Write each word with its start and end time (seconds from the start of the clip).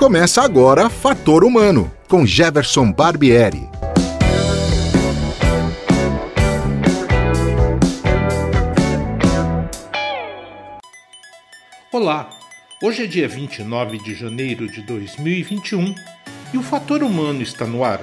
Começa 0.00 0.40
agora 0.40 0.88
Fator 0.88 1.44
Humano, 1.44 1.92
com 2.08 2.24
Jefferson 2.24 2.90
Barbieri. 2.90 3.68
Olá, 11.92 12.30
hoje 12.82 13.04
é 13.04 13.06
dia 13.06 13.28
29 13.28 13.98
de 13.98 14.14
janeiro 14.14 14.66
de 14.68 14.80
2021 14.80 15.94
e 16.54 16.56
o 16.56 16.62
Fator 16.62 17.02
Humano 17.02 17.42
está 17.42 17.66
no 17.66 17.84
ar. 17.84 18.00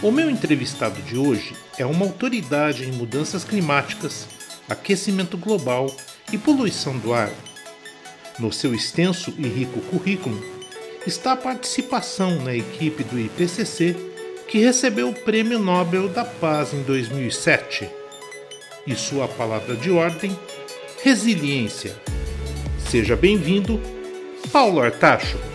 O 0.00 0.12
meu 0.12 0.30
entrevistado 0.30 1.02
de 1.02 1.16
hoje 1.16 1.52
é 1.76 1.84
uma 1.84 2.06
autoridade 2.06 2.84
em 2.84 2.92
mudanças 2.92 3.42
climáticas, 3.42 4.28
aquecimento 4.70 5.36
global 5.36 5.90
e 6.32 6.38
poluição 6.38 6.96
do 6.96 7.12
ar 7.12 7.32
no 8.38 8.52
seu 8.52 8.74
extenso 8.74 9.32
e 9.38 9.46
rico 9.46 9.80
currículo 9.82 10.40
está 11.06 11.32
a 11.32 11.36
participação 11.36 12.42
na 12.42 12.54
equipe 12.54 13.04
do 13.04 13.18
IPCC, 13.18 13.94
que 14.48 14.58
recebeu 14.58 15.10
o 15.10 15.14
Prêmio 15.14 15.58
Nobel 15.58 16.08
da 16.08 16.24
Paz 16.24 16.72
em 16.72 16.82
2007. 16.82 17.88
E 18.86 18.94
sua 18.94 19.28
palavra 19.28 19.76
de 19.76 19.90
ordem: 19.90 20.36
resiliência. 21.02 21.94
Seja 22.90 23.16
bem-vindo, 23.16 23.80
Paulo 24.52 24.80
Artacho. 24.80 25.53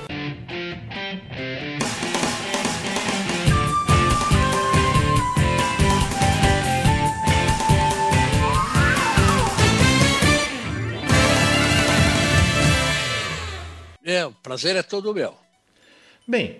Prazer 14.50 14.76
é 14.76 14.82
todo 14.82 15.14
meu. 15.14 15.38
Bem, 16.28 16.58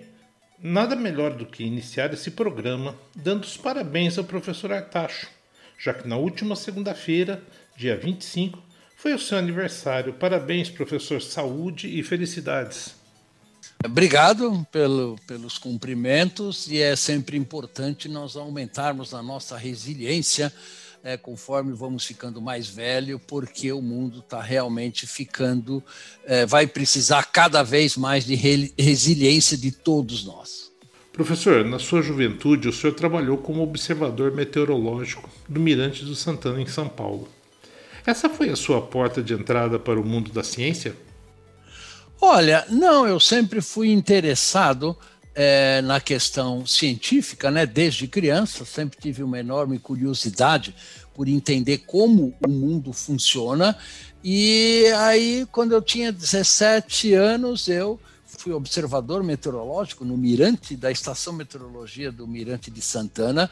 nada 0.62 0.94
melhor 0.94 1.34
do 1.34 1.44
que 1.44 1.64
iniciar 1.64 2.14
esse 2.14 2.30
programa 2.30 2.96
dando 3.16 3.42
os 3.42 3.56
parabéns 3.56 4.16
ao 4.16 4.22
professor 4.22 4.72
Artacho, 4.72 5.28
já 5.76 5.92
que 5.92 6.06
na 6.06 6.16
última 6.16 6.54
segunda-feira, 6.54 7.42
dia 7.76 7.96
25, 7.96 8.62
foi 8.96 9.12
o 9.12 9.18
seu 9.18 9.36
aniversário. 9.38 10.12
Parabéns, 10.12 10.70
professor. 10.70 11.20
Saúde 11.20 11.88
e 11.88 12.00
felicidades. 12.04 12.94
Obrigado 13.84 14.64
pelo, 14.70 15.18
pelos 15.26 15.58
cumprimentos 15.58 16.68
e 16.68 16.80
é 16.80 16.94
sempre 16.94 17.36
importante 17.36 18.08
nós 18.08 18.36
aumentarmos 18.36 19.12
a 19.14 19.20
nossa 19.20 19.56
resiliência 19.56 20.52
é, 21.02 21.16
conforme 21.16 21.72
vamos 21.72 22.04
ficando 22.04 22.40
mais 22.40 22.68
velho, 22.68 23.18
porque 23.18 23.72
o 23.72 23.80
mundo 23.80 24.20
está 24.20 24.40
realmente 24.40 25.06
ficando, 25.06 25.82
é, 26.24 26.44
vai 26.44 26.66
precisar 26.66 27.24
cada 27.24 27.62
vez 27.62 27.96
mais 27.96 28.24
de 28.24 28.34
re 28.34 28.72
resiliência 28.78 29.56
de 29.56 29.70
todos 29.70 30.24
nós. 30.24 30.70
Professor, 31.12 31.64
na 31.64 31.78
sua 31.78 32.02
juventude, 32.02 32.68
o 32.68 32.72
senhor 32.72 32.94
trabalhou 32.94 33.36
como 33.36 33.62
observador 33.62 34.32
meteorológico 34.32 35.28
do 35.48 35.60
Mirante 35.60 36.04
do 36.04 36.14
Santana, 36.14 36.60
em 36.60 36.66
São 36.66 36.88
Paulo. 36.88 37.28
Essa 38.06 38.28
foi 38.28 38.48
a 38.48 38.56
sua 38.56 38.80
porta 38.80 39.22
de 39.22 39.34
entrada 39.34 39.78
para 39.78 40.00
o 40.00 40.04
mundo 40.04 40.30
da 40.32 40.42
ciência? 40.42 40.94
Olha, 42.20 42.64
não, 42.68 43.06
eu 43.06 43.18
sempre 43.18 43.60
fui 43.60 43.90
interessado 43.90 44.96
é, 45.34 45.80
na 45.82 46.00
questão 46.00 46.66
científica, 46.66 47.50
né? 47.50 47.66
Desde 47.66 48.06
criança, 48.06 48.64
sempre 48.64 48.98
tive 49.00 49.22
uma 49.22 49.38
enorme 49.38 49.78
curiosidade 49.78 50.74
por 51.14 51.28
entender 51.28 51.78
como 51.78 52.34
o 52.44 52.48
mundo 52.48 52.92
funciona. 52.92 53.76
E 54.22 54.84
aí, 54.98 55.46
quando 55.50 55.72
eu 55.72 55.80
tinha 55.82 56.12
17 56.12 57.14
anos, 57.14 57.68
eu 57.68 57.98
fui 58.40 58.54
observador 58.54 59.22
meteorológico 59.22 60.02
no 60.02 60.16
Mirante, 60.16 60.74
da 60.74 60.90
Estação 60.90 61.34
Meteorologia 61.34 62.10
do 62.10 62.26
Mirante 62.26 62.70
de 62.70 62.80
Santana, 62.80 63.50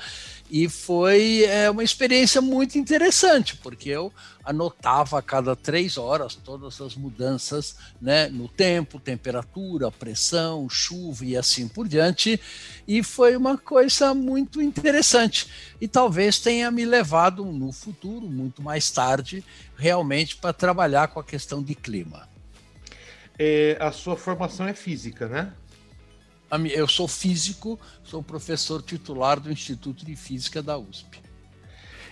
e 0.51 0.67
foi 0.67 1.45
é, 1.45 1.71
uma 1.71 1.85
experiência 1.85 2.41
muito 2.41 2.79
interessante, 2.79 3.55
porque 3.59 3.91
eu 3.91 4.11
anotava 4.43 5.19
a 5.19 5.23
cada 5.23 5.55
três 5.55 5.99
horas 5.99 6.35
todas 6.37 6.81
as 6.81 6.97
mudanças 6.97 7.77
né, 8.01 8.29
no 8.31 8.49
tempo, 8.49 8.99
temperatura, 8.99 9.91
pressão, 9.91 10.71
chuva 10.71 11.23
e 11.27 11.37
assim 11.37 11.69
por 11.69 11.87
diante, 11.87 12.41
e 12.87 13.03
foi 13.03 13.37
uma 13.37 13.59
coisa 13.59 14.15
muito 14.15 14.63
interessante. 14.63 15.49
E 15.79 15.87
talvez 15.87 16.39
tenha 16.39 16.71
me 16.71 16.87
levado 16.87 17.45
no 17.45 17.73
futuro, 17.73 18.27
muito 18.27 18.63
mais 18.63 18.91
tarde, 18.91 19.45
realmente 19.77 20.37
para 20.37 20.55
trabalhar 20.55 21.09
com 21.09 21.21
a 21.21 21.25
questão 21.25 21.63
de 21.63 21.75
clima 21.75 22.27
é, 23.39 23.77
a 23.81 23.93
sua 23.93 24.17
formação 24.17 24.67
é 24.67 24.75
física, 24.75 25.29
né? 25.29 25.53
Eu 26.71 26.89
sou 26.89 27.07
físico, 27.07 27.79
sou 28.03 28.23
professor 28.23 28.83
titular 28.83 29.39
do 29.39 29.53
Instituto 29.53 30.05
de 30.05 30.17
Física 30.17 30.63
da 30.63 30.79
USP. 30.79 31.21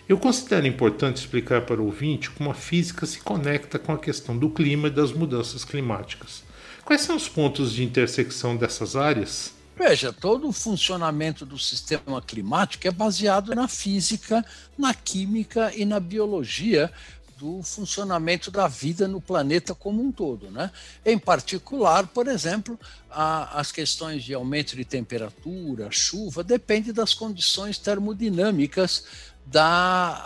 Eu 0.08 0.18
considero 0.18 0.66
importante 0.66 1.16
explicar 1.16 1.62
para 1.62 1.80
o 1.80 1.86
ouvinte 1.86 2.30
como 2.30 2.50
a 2.50 2.54
física 2.54 3.06
se 3.06 3.18
conecta 3.18 3.78
com 3.78 3.92
a 3.92 3.98
questão 3.98 4.38
do 4.38 4.50
clima 4.50 4.88
e 4.88 4.90
das 4.90 5.10
mudanças 5.10 5.64
climáticas. 5.64 6.44
Quais 6.84 7.00
são 7.00 7.16
os 7.16 7.28
pontos 7.28 7.72
de 7.72 7.82
intersecção 7.82 8.56
dessas 8.56 8.94
áreas? 8.94 9.52
Veja, 9.76 10.12
todo 10.12 10.48
o 10.48 10.52
funcionamento 10.52 11.44
do 11.44 11.58
sistema 11.58 12.22
climático 12.22 12.86
é 12.86 12.90
baseado 12.90 13.54
na 13.54 13.68
física, 13.68 14.44
na 14.78 14.94
química 14.94 15.70
e 15.76 15.84
na 15.84 16.00
biologia, 16.00 16.90
do 17.36 17.62
funcionamento 17.62 18.50
da 18.50 18.66
vida 18.66 19.06
no 19.06 19.20
planeta 19.20 19.74
como 19.74 20.02
um 20.02 20.10
todo. 20.10 20.50
Né? 20.50 20.70
Em 21.04 21.18
particular, 21.18 22.06
por 22.06 22.28
exemplo, 22.28 22.78
a, 23.10 23.60
as 23.60 23.70
questões 23.70 24.24
de 24.24 24.32
aumento 24.32 24.74
de 24.74 24.84
temperatura, 24.84 25.88
chuva, 25.90 26.42
depende 26.42 26.92
das 26.92 27.12
condições 27.12 27.78
termodinâmicas 27.78 29.04
da, 29.44 30.22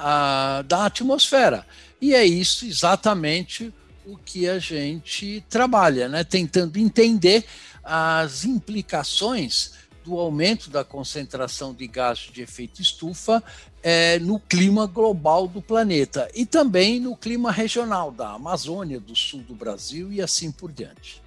a, 0.59 0.63
da 0.63 0.87
atmosfera. 0.87 1.67
E 2.01 2.15
é 2.15 2.25
isso 2.25 2.65
exatamente 2.65 3.75
o 4.07 4.17
que 4.17 4.49
a 4.49 4.59
gente 4.59 5.45
trabalha, 5.49 6.09
né? 6.09 6.25
tentando 6.25 6.79
entender 6.79 7.45
as 7.83 8.45
implicações 8.45 9.73
do 10.05 10.19
aumento 10.19 10.71
da 10.71 10.85
concentração 10.85 11.73
de 11.73 11.87
gases 11.87 12.31
de 12.33 12.43
efeito 12.43 12.81
estufa 12.81 13.43
é, 13.83 14.19
no 14.19 14.39
clima 14.39 14.87
global 14.87 15.49
do 15.49 15.63
planeta 15.63 16.31
e 16.35 16.45
também 16.45 17.01
no 17.01 17.17
clima 17.17 17.51
regional 17.51 18.11
da 18.11 18.33
Amazônia, 18.33 19.01
do 19.01 19.17
sul 19.17 19.41
do 19.41 19.55
Brasil 19.55 20.13
e 20.13 20.21
assim 20.21 20.51
por 20.53 20.71
diante. 20.71 21.23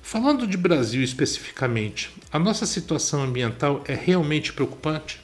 Falando 0.00 0.46
de 0.46 0.56
Brasil 0.56 1.02
especificamente, 1.02 2.10
a 2.32 2.38
nossa 2.38 2.66
situação 2.66 3.22
ambiental 3.22 3.84
é 3.86 3.94
realmente 3.94 4.52
preocupante? 4.52 5.20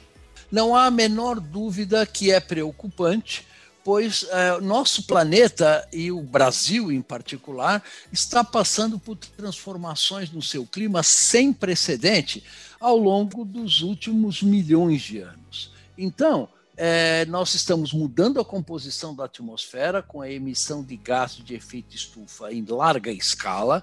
Não 0.51 0.75
há 0.75 0.85
a 0.85 0.91
menor 0.91 1.39
dúvida 1.39 2.05
que 2.05 2.31
é 2.31 2.39
preocupante, 2.39 3.45
pois 3.87 4.25
é, 4.31 4.59
nosso 4.59 5.03
planeta 5.03 5.87
e 5.93 6.11
o 6.11 6.21
Brasil 6.21 6.91
em 6.91 7.01
particular 7.01 7.81
está 8.11 8.43
passando 8.43 8.99
por 8.99 9.15
transformações 9.15 10.29
no 10.29 10.41
seu 10.41 10.65
clima 10.65 11.01
sem 11.03 11.53
precedente 11.53 12.43
ao 12.81 12.97
longo 12.97 13.45
dos 13.45 13.79
últimos 13.81 14.43
milhões 14.43 15.03
de 15.03 15.19
anos. 15.19 15.71
Então, 15.97 16.49
é, 16.75 17.23
nós 17.27 17.53
estamos 17.53 17.93
mudando 17.93 18.41
a 18.41 18.45
composição 18.45 19.15
da 19.15 19.23
atmosfera 19.23 20.03
com 20.03 20.19
a 20.19 20.29
emissão 20.29 20.83
de 20.83 20.97
gases 20.97 21.41
de 21.41 21.55
efeito 21.55 21.95
estufa 21.95 22.51
em 22.51 22.65
larga 22.65 23.09
escala, 23.09 23.81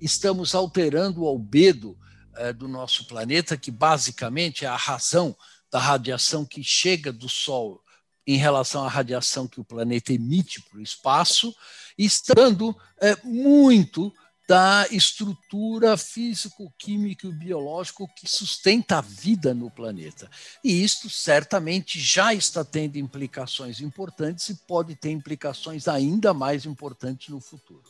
estamos 0.00 0.54
alterando 0.54 1.24
o 1.24 1.28
albedo 1.28 1.94
é, 2.36 2.54
do 2.54 2.66
nosso 2.66 3.06
planeta, 3.06 3.54
que 3.58 3.70
basicamente 3.70 4.64
é 4.64 4.68
a 4.68 4.76
razão 4.76 5.36
da 5.70 5.78
radiação 5.78 6.42
que 6.42 6.64
chega 6.64 7.12
do 7.12 7.28
Sol 7.28 7.81
em 8.26 8.36
relação 8.36 8.84
à 8.84 8.88
radiação 8.88 9.48
que 9.48 9.60
o 9.60 9.64
planeta 9.64 10.12
emite 10.12 10.60
para 10.62 10.78
o 10.78 10.82
espaço, 10.82 11.54
estando 11.98 12.76
é, 13.00 13.16
muito 13.24 14.12
da 14.48 14.86
estrutura 14.90 15.96
físico, 15.96 16.72
químico 16.78 17.26
e 17.26 17.32
biológico 17.32 18.08
que 18.14 18.28
sustenta 18.28 18.98
a 18.98 19.00
vida 19.00 19.54
no 19.54 19.70
planeta. 19.70 20.28
E 20.62 20.82
isto 20.82 21.08
certamente 21.08 21.98
já 21.98 22.34
está 22.34 22.64
tendo 22.64 22.98
implicações 22.98 23.80
importantes 23.80 24.48
e 24.48 24.54
pode 24.66 24.94
ter 24.94 25.10
implicações 25.10 25.88
ainda 25.88 26.34
mais 26.34 26.66
importantes 26.66 27.28
no 27.28 27.40
futuro. 27.40 27.84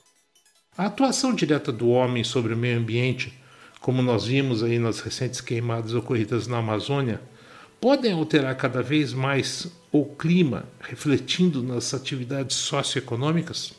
A 0.76 0.87
atuação 0.87 1.35
direta 1.35 1.73
do 1.73 1.88
homem 1.88 2.23
sobre 2.23 2.55
o 2.55 2.56
meio 2.56 2.78
ambiente, 2.78 3.37
como 3.81 4.00
nós 4.00 4.26
vimos 4.26 4.62
aí 4.62 4.78
nas 4.78 5.00
recentes 5.00 5.40
queimadas 5.40 5.94
ocorridas 5.94 6.46
na 6.46 6.58
Amazônia, 6.58 7.20
podem 7.82 8.12
alterar 8.12 8.56
cada 8.56 8.81
vez 8.81 9.12
mais 9.12 9.67
o 9.90 10.05
clima, 10.05 10.64
refletindo 10.81 11.64
nas 11.64 11.93
atividades 11.93 12.56
socioeconômicas? 12.56 13.73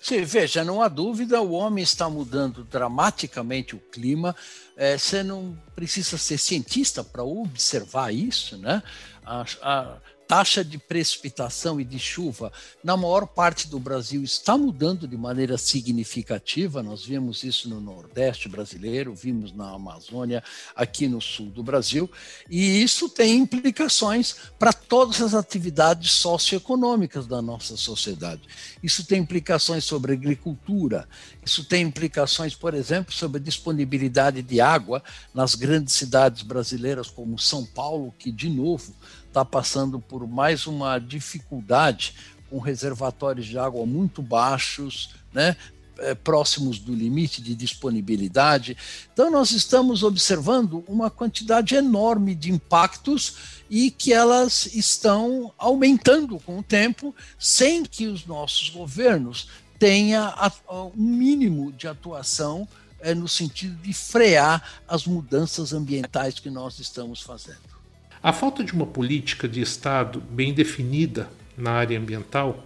Sim, 0.00 0.24
veja, 0.24 0.64
não 0.64 0.80
há 0.80 0.88
dúvida, 0.88 1.38
o 1.42 1.52
homem 1.52 1.84
está 1.84 2.08
mudando 2.08 2.64
dramaticamente 2.64 3.76
o 3.76 3.78
clima. 3.78 4.34
É, 4.74 4.96
você 4.96 5.22
não 5.22 5.54
precisa 5.76 6.16
ser 6.16 6.38
cientista 6.38 7.04
para 7.04 7.22
observar 7.22 8.10
isso, 8.10 8.56
né? 8.56 8.82
A, 9.22 9.44
a, 9.60 9.96
taxa 10.30 10.64
de 10.64 10.78
precipitação 10.78 11.80
e 11.80 11.84
de 11.84 11.98
chuva 11.98 12.52
na 12.84 12.96
maior 12.96 13.26
parte 13.26 13.66
do 13.66 13.80
Brasil 13.80 14.22
está 14.22 14.56
mudando 14.56 15.08
de 15.08 15.16
maneira 15.16 15.58
significativa. 15.58 16.84
Nós 16.84 17.04
vimos 17.04 17.42
isso 17.42 17.68
no 17.68 17.80
Nordeste 17.80 18.48
brasileiro, 18.48 19.12
vimos 19.12 19.52
na 19.52 19.68
Amazônia, 19.72 20.40
aqui 20.76 21.08
no 21.08 21.20
sul 21.20 21.46
do 21.46 21.64
Brasil, 21.64 22.08
e 22.48 22.80
isso 22.80 23.08
tem 23.08 23.38
implicações 23.38 24.36
para 24.56 24.72
todas 24.72 25.20
as 25.20 25.34
atividades 25.34 26.12
socioeconômicas 26.12 27.26
da 27.26 27.42
nossa 27.42 27.76
sociedade. 27.76 28.42
Isso 28.80 29.04
tem 29.04 29.20
implicações 29.20 29.82
sobre 29.82 30.12
agricultura, 30.12 31.08
isso 31.44 31.64
tem 31.64 31.82
implicações, 31.82 32.54
por 32.54 32.72
exemplo, 32.72 33.12
sobre 33.12 33.40
a 33.40 33.42
disponibilidade 33.42 34.42
de 34.42 34.60
água 34.60 35.02
nas 35.34 35.56
grandes 35.56 35.94
cidades 35.94 36.44
brasileiras, 36.44 37.10
como 37.10 37.36
São 37.36 37.66
Paulo, 37.66 38.14
que, 38.16 38.30
de 38.30 38.48
novo, 38.48 38.94
está 39.30 39.44
passando 39.44 40.00
por 40.00 40.26
mais 40.26 40.66
uma 40.66 40.98
dificuldade 40.98 42.14
com 42.50 42.58
reservatórios 42.58 43.46
de 43.46 43.56
água 43.56 43.86
muito 43.86 44.20
baixos, 44.20 45.14
né, 45.32 45.56
é, 45.98 46.14
próximos 46.16 46.80
do 46.80 46.92
limite 46.92 47.40
de 47.40 47.54
disponibilidade. 47.54 48.76
Então, 49.12 49.30
nós 49.30 49.52
estamos 49.52 50.02
observando 50.02 50.84
uma 50.88 51.08
quantidade 51.10 51.76
enorme 51.76 52.34
de 52.34 52.50
impactos 52.50 53.60
e 53.70 53.90
que 53.90 54.12
elas 54.12 54.66
estão 54.74 55.52
aumentando 55.56 56.40
com 56.40 56.58
o 56.58 56.62
tempo, 56.62 57.14
sem 57.38 57.84
que 57.84 58.08
os 58.08 58.26
nossos 58.26 58.68
governos 58.68 59.48
tenham 59.78 60.32
um 60.68 60.90
mínimo 60.96 61.70
de 61.72 61.86
atuação 61.86 62.66
é, 62.98 63.14
no 63.14 63.28
sentido 63.28 63.76
de 63.76 63.92
frear 63.92 64.82
as 64.88 65.06
mudanças 65.06 65.72
ambientais 65.72 66.40
que 66.40 66.50
nós 66.50 66.80
estamos 66.80 67.22
fazendo. 67.22 67.79
A 68.22 68.34
falta 68.34 68.62
de 68.62 68.74
uma 68.74 68.84
política 68.84 69.48
de 69.48 69.62
Estado 69.62 70.20
bem 70.20 70.52
definida 70.52 71.30
na 71.56 71.70
área 71.70 71.98
ambiental 71.98 72.62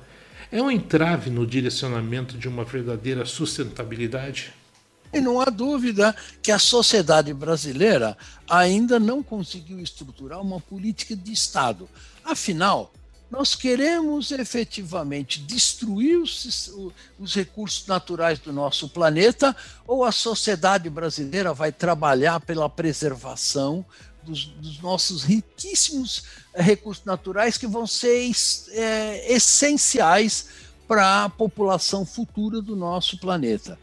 é 0.51 0.61
um 0.61 0.69
entrave 0.69 1.31
no 1.31 1.47
direcionamento 1.47 2.37
de 2.37 2.49
uma 2.49 2.65
verdadeira 2.65 3.25
sustentabilidade? 3.25 4.53
E 5.12 5.21
não 5.21 5.41
há 5.41 5.45
dúvida 5.45 6.15
que 6.43 6.51
a 6.51 6.59
sociedade 6.59 7.33
brasileira 7.33 8.19
ainda 8.51 8.99
não 8.99 9.23
conseguiu 9.23 9.79
estruturar 9.79 10.41
uma 10.41 10.59
política 10.59 11.15
de 11.15 11.33
Estado. 11.33 11.89
Afinal, 12.25 12.93
nós 13.31 13.55
queremos 13.55 14.33
efetivamente 14.33 15.41
destruir 15.41 16.19
os, 16.19 16.93
os, 17.17 17.35
recursos 17.35 17.87
naturais 17.87 18.41
do 18.41 18.53
nosso 18.53 18.89
planeta 18.89 19.55
ou 19.87 20.05
a 20.05 20.11
sociedade 20.11 20.91
brasileira 20.91 21.55
vai 21.55 21.71
trabalhar 21.71 22.41
pela 22.41 22.69
preservação 22.69 23.87
dos, 24.25 24.47
dos 24.47 24.81
nossos 24.81 25.23
riquíssimos 25.23 26.25
eh, 26.55 26.62
recursos 26.62 27.05
naturais 27.05 27.59
que 27.59 27.67
vão 27.67 27.87
ser 27.87 28.31
é, 28.71 29.32
essenciais 29.32 30.49
para 30.87 31.25
a 31.25 31.29
população 31.29 32.05
futura 32.05 32.61
do 32.61 32.76
nosso 32.76 33.19
planeta. 33.19 33.79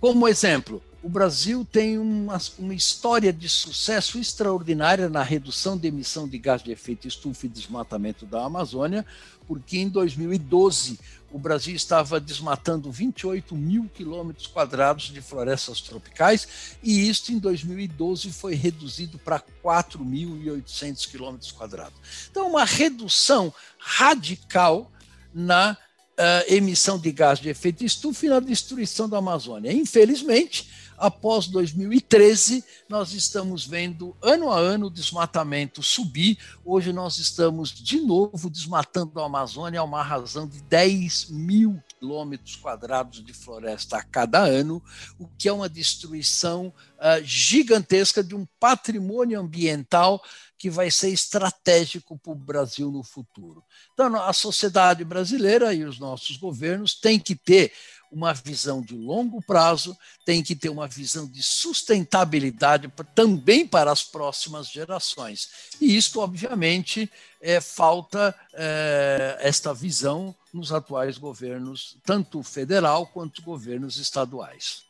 Como 0.00 0.26
exemplo, 0.26 0.82
o 1.02 1.08
Brasil 1.08 1.66
tem 1.70 1.98
uma, 1.98 2.38
uma, 2.58 2.74
história 2.74 3.32
de 3.32 3.48
sucesso 3.48 4.18
extraordinária 4.18 5.08
na 5.08 5.22
redução 5.22 5.76
de 5.76 5.88
emissão 5.88 6.28
de 6.28 6.38
gás 6.38 6.62
de 6.62 6.70
efeito 6.70 7.08
estufa 7.08 7.46
e 7.46 7.48
desmatamento 7.48 8.24
da 8.24 8.44
Amazônia, 8.44 9.04
porque 9.46 9.78
em 9.78 9.88
2012 9.88 10.98
o 11.32 11.38
Brasil 11.38 11.74
estava 11.74 12.20
desmatando 12.20 12.90
28 12.90 13.56
mil 13.56 13.88
quilômetros 13.94 14.46
quadrados 14.46 15.06
de 15.06 15.20
florestas 15.22 15.80
tropicais 15.80 16.76
e 16.82 17.08
isso 17.08 17.32
em 17.32 17.38
2012 17.38 18.30
foi 18.30 18.54
reduzido 18.54 19.18
para 19.18 19.42
4.800 19.64 21.10
quilômetros 21.10 21.50
quadrados. 21.50 21.94
Então, 22.30 22.48
uma 22.48 22.64
redução 22.64 23.52
radical 23.78 24.90
na 25.34 25.72
uh, 25.72 26.52
emissão 26.52 26.98
de 26.98 27.10
gás 27.10 27.38
de 27.38 27.48
efeito 27.48 27.84
estufa 27.84 28.26
e 28.26 28.28
na 28.28 28.40
destruição 28.40 29.08
da 29.08 29.18
Amazônia. 29.18 29.72
Infelizmente, 29.72 30.81
após 30.96 31.46
2013, 31.46 32.64
nós 32.88 33.12
estamos 33.12 33.66
vendo 33.66 34.16
ano 34.22 34.50
a 34.50 34.58
ano 34.58 34.86
o 34.86 34.90
desmatamento 34.90 35.82
subir. 35.82 36.38
Hoje 36.64 36.92
nós 36.92 37.18
estamos 37.18 37.70
de 37.70 38.00
novo 38.00 38.48
desmatando 38.48 39.20
a 39.20 39.26
Amazônia 39.26 39.80
a 39.80 39.84
uma 39.84 40.02
razão 40.02 40.46
de 40.46 40.60
10 40.62 41.30
mil 41.30 41.82
quilômetros 41.98 42.56
quadrados 42.56 43.24
de 43.24 43.32
floresta 43.32 43.96
a 43.96 44.02
cada 44.02 44.40
ano, 44.40 44.82
o 45.18 45.26
que 45.26 45.48
é 45.48 45.52
uma 45.52 45.68
destruição 45.68 46.72
uh, 46.98 47.24
gigantesca 47.24 48.22
de 48.22 48.34
um 48.34 48.46
patrimônio 48.58 49.38
ambiental 49.38 50.22
que 50.62 50.70
vai 50.70 50.92
ser 50.92 51.08
estratégico 51.08 52.16
para 52.16 52.32
o 52.32 52.36
Brasil 52.36 52.88
no 52.90 53.02
futuro. 53.02 53.64
Então, 53.92 54.14
a 54.14 54.32
sociedade 54.32 55.04
brasileira 55.04 55.74
e 55.74 55.84
os 55.84 55.98
nossos 55.98 56.36
governos 56.36 56.94
têm 56.94 57.18
que 57.18 57.34
ter 57.34 57.72
uma 58.12 58.34
visão 58.34 58.82
de 58.82 58.94
longo 58.94 59.42
prazo, 59.42 59.96
tem 60.24 60.42
que 60.42 60.54
ter 60.54 60.68
uma 60.68 60.86
visão 60.86 61.26
de 61.26 61.42
sustentabilidade 61.42 62.92
também 63.14 63.66
para 63.66 63.90
as 63.90 64.04
próximas 64.04 64.68
gerações. 64.68 65.48
E 65.80 65.96
isso, 65.96 66.20
obviamente, 66.20 67.10
é, 67.40 67.60
falta 67.60 68.34
é, 68.52 69.38
esta 69.40 69.72
visão 69.72 70.34
nos 70.52 70.72
atuais 70.72 71.16
governos, 71.16 71.96
tanto 72.04 72.42
federal 72.42 73.06
quanto 73.06 73.40
governos 73.42 73.96
estaduais. 73.96 74.82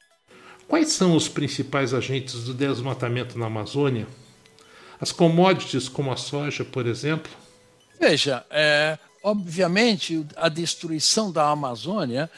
Quais 0.66 0.88
são 0.92 1.14
os 1.14 1.28
principais 1.28 1.94
agentes 1.94 2.44
do 2.44 2.52
desmatamento 2.52 3.38
na 3.38 3.46
Amazônia? 3.46 4.06
As 5.00 5.12
commodities 5.12 5.88
como 5.88 6.10
a 6.10 6.16
soja, 6.16 6.64
por 6.64 6.86
exemplo? 6.86 7.30
Veja, 8.00 8.44
é, 8.50 8.98
obviamente 9.22 10.26
a 10.36 10.48
destruição 10.48 11.30
da 11.30 11.48
Amazônia 11.48 12.28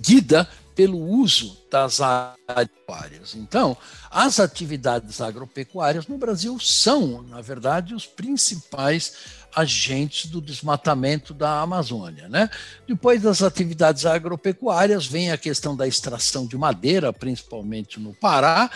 guida 0.00 0.48
pelo 0.76 0.98
uso 0.98 1.56
das 1.70 2.02
agropecuárias. 2.02 3.34
Então, 3.34 3.76
as 4.10 4.38
atividades 4.38 5.22
agropecuárias 5.22 6.06
no 6.06 6.18
Brasil 6.18 6.58
são, 6.60 7.22
na 7.22 7.40
verdade, 7.40 7.94
os 7.94 8.06
principais 8.06 9.14
agentes 9.54 10.30
do 10.30 10.38
desmatamento 10.38 11.32
da 11.32 11.62
Amazônia. 11.62 12.28
Né? 12.28 12.50
Depois 12.86 13.22
das 13.22 13.42
atividades 13.42 14.04
agropecuárias, 14.04 15.06
vem 15.06 15.32
a 15.32 15.38
questão 15.38 15.74
da 15.74 15.88
extração 15.88 16.46
de 16.46 16.58
madeira, 16.58 17.10
principalmente 17.10 17.98
no 17.98 18.12
Pará, 18.12 18.70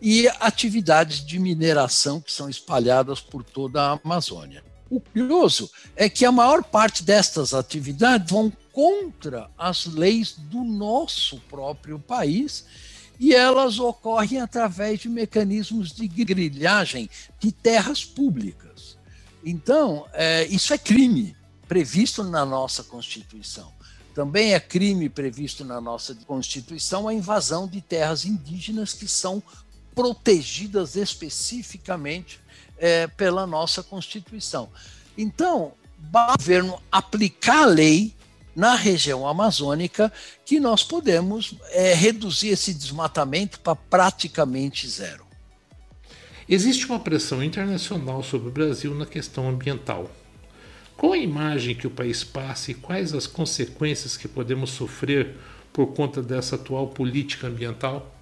e 0.00 0.28
atividades 0.38 1.24
de 1.24 1.38
mineração 1.38 2.20
que 2.20 2.30
são 2.30 2.50
espalhadas 2.50 3.18
por 3.18 3.42
toda 3.42 3.82
a 3.82 3.98
Amazônia. 4.04 4.62
O 4.88 5.00
curioso 5.00 5.70
é 5.96 6.08
que 6.08 6.24
a 6.24 6.32
maior 6.32 6.62
parte 6.62 7.02
destas 7.02 7.52
atividades 7.52 8.30
vão 8.30 8.52
contra 8.72 9.50
as 9.56 9.86
leis 9.86 10.34
do 10.36 10.62
nosso 10.62 11.40
próprio 11.48 11.98
país 11.98 12.64
e 13.18 13.34
elas 13.34 13.78
ocorrem 13.78 14.40
através 14.40 15.00
de 15.00 15.08
mecanismos 15.08 15.92
de 15.92 16.06
grilhagem 16.06 17.08
de 17.40 17.50
terras 17.50 18.04
públicas. 18.04 18.96
Então, 19.44 20.06
é, 20.12 20.44
isso 20.46 20.74
é 20.74 20.78
crime 20.78 21.36
previsto 21.66 22.22
na 22.22 22.44
nossa 22.44 22.84
Constituição. 22.84 23.72
Também 24.14 24.54
é 24.54 24.60
crime 24.60 25.08
previsto 25.08 25.64
na 25.64 25.80
nossa 25.80 26.14
Constituição 26.26 27.08
a 27.08 27.14
invasão 27.14 27.66
de 27.66 27.80
terras 27.80 28.24
indígenas 28.24 28.92
que 28.92 29.08
são 29.08 29.42
protegidas 29.94 30.96
especificamente 30.96 32.40
é, 32.78 33.06
pela 33.06 33.46
nossa 33.46 33.82
Constituição. 33.82 34.68
Então, 35.16 35.72
o 35.98 36.36
governo 36.36 36.80
aplicar 36.90 37.62
a 37.62 37.66
lei 37.66 38.14
na 38.54 38.74
região 38.74 39.26
amazônica 39.28 40.10
que 40.44 40.58
nós 40.58 40.82
podemos 40.82 41.54
é, 41.70 41.92
reduzir 41.92 42.48
esse 42.48 42.72
desmatamento 42.72 43.60
para 43.60 43.76
praticamente 43.76 44.88
zero. 44.88 45.26
Existe 46.48 46.86
uma 46.86 47.00
pressão 47.00 47.42
internacional 47.42 48.22
sobre 48.22 48.48
o 48.48 48.52
Brasil 48.52 48.94
na 48.94 49.04
questão 49.04 49.48
ambiental. 49.48 50.10
Qual 50.96 51.12
a 51.12 51.18
imagem 51.18 51.74
que 51.74 51.86
o 51.86 51.90
país 51.90 52.24
passa 52.24 52.70
e 52.70 52.74
quais 52.74 53.12
as 53.12 53.26
consequências 53.26 54.16
que 54.16 54.26
podemos 54.26 54.70
sofrer 54.70 55.36
por 55.72 55.88
conta 55.88 56.22
dessa 56.22 56.54
atual 56.54 56.86
política 56.86 57.48
ambiental? 57.48 58.15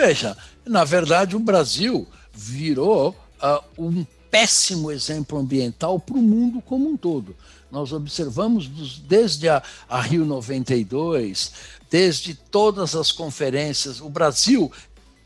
Veja, 0.00 0.34
na 0.64 0.82
verdade, 0.82 1.36
o 1.36 1.38
Brasil 1.38 2.08
virou 2.32 3.10
uh, 3.10 3.62
um 3.76 4.06
péssimo 4.30 4.90
exemplo 4.90 5.38
ambiental 5.38 6.00
para 6.00 6.16
o 6.16 6.22
mundo 6.22 6.62
como 6.62 6.88
um 6.88 6.96
todo. 6.96 7.36
Nós 7.70 7.92
observamos 7.92 8.66
desde 9.00 9.50
a, 9.50 9.62
a 9.86 10.00
Rio 10.00 10.24
92, 10.24 11.52
desde 11.90 12.32
todas 12.32 12.96
as 12.96 13.12
conferências, 13.12 14.00
o 14.00 14.08
Brasil 14.08 14.72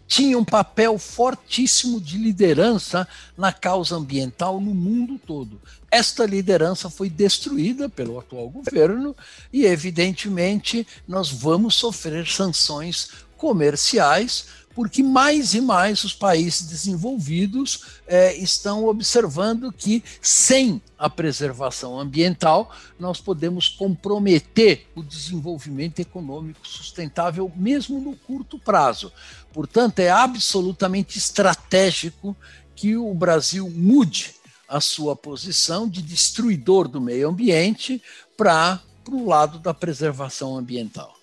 tinha 0.08 0.36
um 0.36 0.44
papel 0.44 0.98
fortíssimo 0.98 2.00
de 2.00 2.18
liderança 2.18 3.06
na 3.38 3.52
causa 3.52 3.94
ambiental 3.94 4.60
no 4.60 4.74
mundo 4.74 5.20
todo. 5.24 5.60
Esta 5.88 6.26
liderança 6.26 6.90
foi 6.90 7.08
destruída 7.08 7.88
pelo 7.88 8.18
atual 8.18 8.50
governo 8.50 9.14
e, 9.52 9.66
evidentemente, 9.66 10.84
nós 11.06 11.30
vamos 11.30 11.76
sofrer 11.76 12.26
sanções 12.26 13.08
comerciais 13.36 14.46
porque 14.74 15.02
mais 15.02 15.54
e 15.54 15.60
mais 15.60 16.02
os 16.02 16.12
países 16.12 16.66
desenvolvidos 16.66 18.00
é, 18.06 18.34
estão 18.36 18.86
observando 18.86 19.72
que, 19.72 20.02
sem 20.20 20.82
a 20.98 21.08
preservação 21.08 21.98
ambiental, 21.98 22.74
nós 22.98 23.20
podemos 23.20 23.68
comprometer 23.68 24.86
o 24.94 25.02
desenvolvimento 25.02 26.00
econômico 26.00 26.66
sustentável, 26.66 27.50
mesmo 27.54 28.00
no 28.00 28.16
curto 28.16 28.58
prazo. 28.58 29.12
Portanto, 29.52 30.00
é 30.00 30.10
absolutamente 30.10 31.18
estratégico 31.18 32.36
que 32.74 32.96
o 32.96 33.14
Brasil 33.14 33.70
mude 33.70 34.34
a 34.68 34.80
sua 34.80 35.14
posição 35.14 35.88
de 35.88 36.02
destruidor 36.02 36.88
do 36.88 37.00
meio 37.00 37.28
ambiente 37.28 38.02
para 38.36 38.80
o 39.08 39.26
lado 39.26 39.58
da 39.58 39.72
preservação 39.72 40.56
ambiental. 40.56 41.14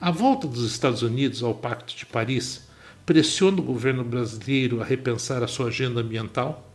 A 0.00 0.10
volta 0.10 0.48
dos 0.48 0.70
Estados 0.70 1.02
Unidos 1.02 1.42
ao 1.42 1.54
Pacto 1.54 1.96
de 1.96 2.04
Paris 2.04 2.62
pressiona 3.04 3.60
o 3.60 3.62
governo 3.62 4.04
brasileiro 4.04 4.80
a 4.80 4.84
repensar 4.84 5.42
a 5.42 5.48
sua 5.48 5.68
agenda 5.68 6.00
ambiental? 6.00 6.68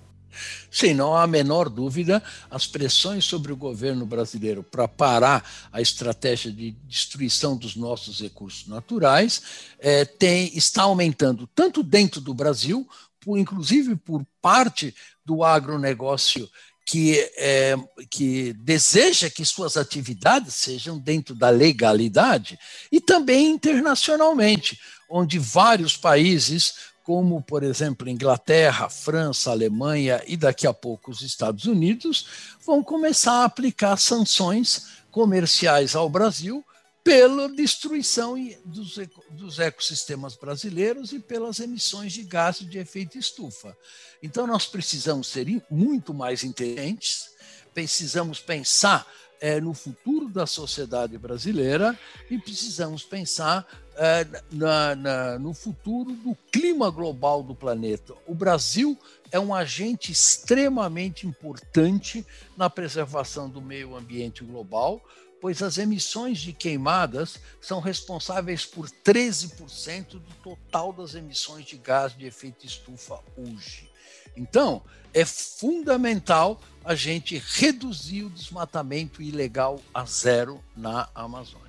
Sim, 0.70 0.94
não 0.94 1.16
há 1.16 1.24
a 1.24 1.28
menor 1.28 1.70
dúvida, 1.70 2.22
as 2.52 2.68
pressões 2.68 3.26
sobre 3.26 3.52
o 3.52 3.56
governo 3.56 4.06
brasileiro 4.06 4.62
para 4.62 4.88
parar 4.88 5.44
a 5.72 5.82
estratégia 5.82 6.52
de 6.52 6.72
destruição 6.88 7.58
dos 7.58 7.76
nossos 7.76 8.20
recursos 8.22 8.68
naturais 8.68 9.42
é, 9.80 10.06
tem, 10.06 10.56
está 10.56 10.84
aumentando 10.84 11.48
tanto 11.48 11.82
dentro 11.82 12.22
do 12.22 12.34
Brasil, 12.34 12.88
por, 13.20 13.38
inclusive 13.38 13.96
por 13.96 14.26
parte 14.42 14.94
do 15.26 15.44
agronegócio 15.44 16.48
que, 16.88 17.20
é, 17.36 17.76
que 18.10 18.54
deseja 18.54 19.30
que 19.30 19.44
suas 19.44 19.76
atividades 19.76 20.54
sejam 20.54 20.98
dentro 20.98 21.36
da 21.36 21.50
legalidade 21.50 22.58
e 22.90 23.02
também 23.02 23.50
internacionalmente, 23.52 24.80
onde 25.10 25.38
vários 25.38 25.98
países, 25.98 26.76
como 27.04 27.42
por 27.42 27.62
exemplo 27.62 28.08
Inglaterra, 28.08 28.90
França, 28.90 29.52
Alemanha 29.52 30.24
e 30.26 30.38
daqui 30.38 30.66
a 30.66 30.74
pouco 30.74 31.12
os 31.12 31.22
Estados 31.22 31.66
Unidos, 31.66 32.26
vão 32.66 32.82
começar 32.82 33.42
a 33.42 33.46
aplicar 33.46 33.98
sanções 33.98 35.04
comerciais 35.12 35.94
ao 35.94 36.10
Brasil 36.10 36.64
pela 37.08 37.48
destruição 37.48 38.36
dos, 38.66 39.00
dos 39.30 39.60
ecossistemas 39.60 40.36
brasileiros 40.36 41.14
e 41.14 41.20
pelas 41.20 41.62
emissões 41.62 42.12
de 42.12 42.22
gases 42.22 42.70
de 42.70 42.78
efeito 42.80 43.18
estufa. 43.18 43.78
Então, 44.22 44.46
nós 44.46 44.66
precisamos 44.66 45.28
ser 45.28 45.48
muito 45.72 46.14
mais 46.14 46.44
inteligentes, 46.44 47.30
precisamos 47.74 48.42
pensar 48.42 49.08
é, 49.40 49.62
no 49.62 49.74
futuro 49.74 50.28
da 50.28 50.46
sociedade 50.46 51.18
brasileira 51.18 51.98
e 52.30 52.38
precisamos 52.38 53.04
pensar 53.04 53.66
é, 53.96 54.28
na, 54.52 54.94
na, 54.94 55.40
no 55.40 55.54
futuro 55.54 56.12
do 56.12 56.36
clima 56.52 56.90
global 56.90 57.42
do 57.42 57.56
planeta. 57.56 58.16
O 58.28 58.36
Brasil 58.36 59.00
é 59.32 59.40
um 59.40 59.56
agente 59.56 60.12
extremamente 60.12 61.26
importante 61.26 62.26
na 62.58 62.70
preservação 62.70 63.50
do 63.50 63.62
meio 63.62 63.96
ambiente 63.96 64.44
global, 64.44 65.02
pois 65.40 65.62
as 65.62 65.78
emissões 65.78 66.40
de 66.40 66.54
queimadas 66.54 67.40
são 67.62 67.80
responsáveis 67.80 68.66
por 68.66 68.90
13% 68.90 70.14
do 70.14 70.34
total 70.44 70.92
das 70.92 71.16
emissões 71.16 71.66
de 71.66 71.78
gás 71.78 72.16
de 72.16 72.26
efeito 72.26 72.66
estufa 72.66 73.20
hoje. 73.36 73.90
Então, 74.36 74.84
é 75.14 75.26
fundamental 75.26 76.62
a 76.84 76.94
gente 76.96 77.42
reduzir 77.56 78.24
o 78.24 78.30
desmatamento 78.30 79.22
ilegal 79.22 79.82
a 79.94 80.06
zero 80.06 80.64
na 80.76 81.10
Amazônia. 81.14 81.68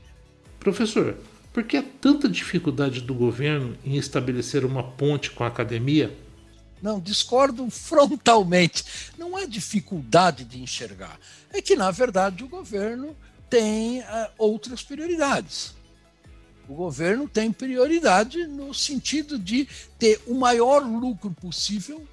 Professor, 0.61 1.17
por 1.53 1.65
que 1.65 1.77
há 1.77 1.83
tanta 1.83 2.29
dificuldade 2.29 3.01
do 3.01 3.15
governo 3.15 3.77
em 3.85 3.97
estabelecer 3.97 4.65
uma 4.65 4.83
ponte 4.83 5.31
com 5.31 5.45
a 5.45 5.47
academia? 5.47 6.17
Não, 6.81 7.01
discordo 7.01 7.69
frontalmente. 7.71 8.85
Não 9.19 9.37
há 9.37 9.45
dificuldade 9.45 10.45
de 10.45 10.61
enxergar. 10.63 11.19
É 11.53 11.61
que, 11.61 11.75
na 11.75 11.91
verdade, 11.91 12.45
o 12.45 12.49
governo 12.49 13.17
tem 13.49 14.01
uh, 14.01 14.05
outras 14.37 14.83
prioridades. 14.83 15.75
O 16.69 16.75
governo 16.75 17.27
tem 17.27 17.51
prioridade 17.51 18.47
no 18.47 18.75
sentido 18.75 19.39
de 19.39 19.67
ter 19.99 20.21
o 20.27 20.35
maior 20.35 20.81
lucro 20.81 21.31
possível 21.31 22.07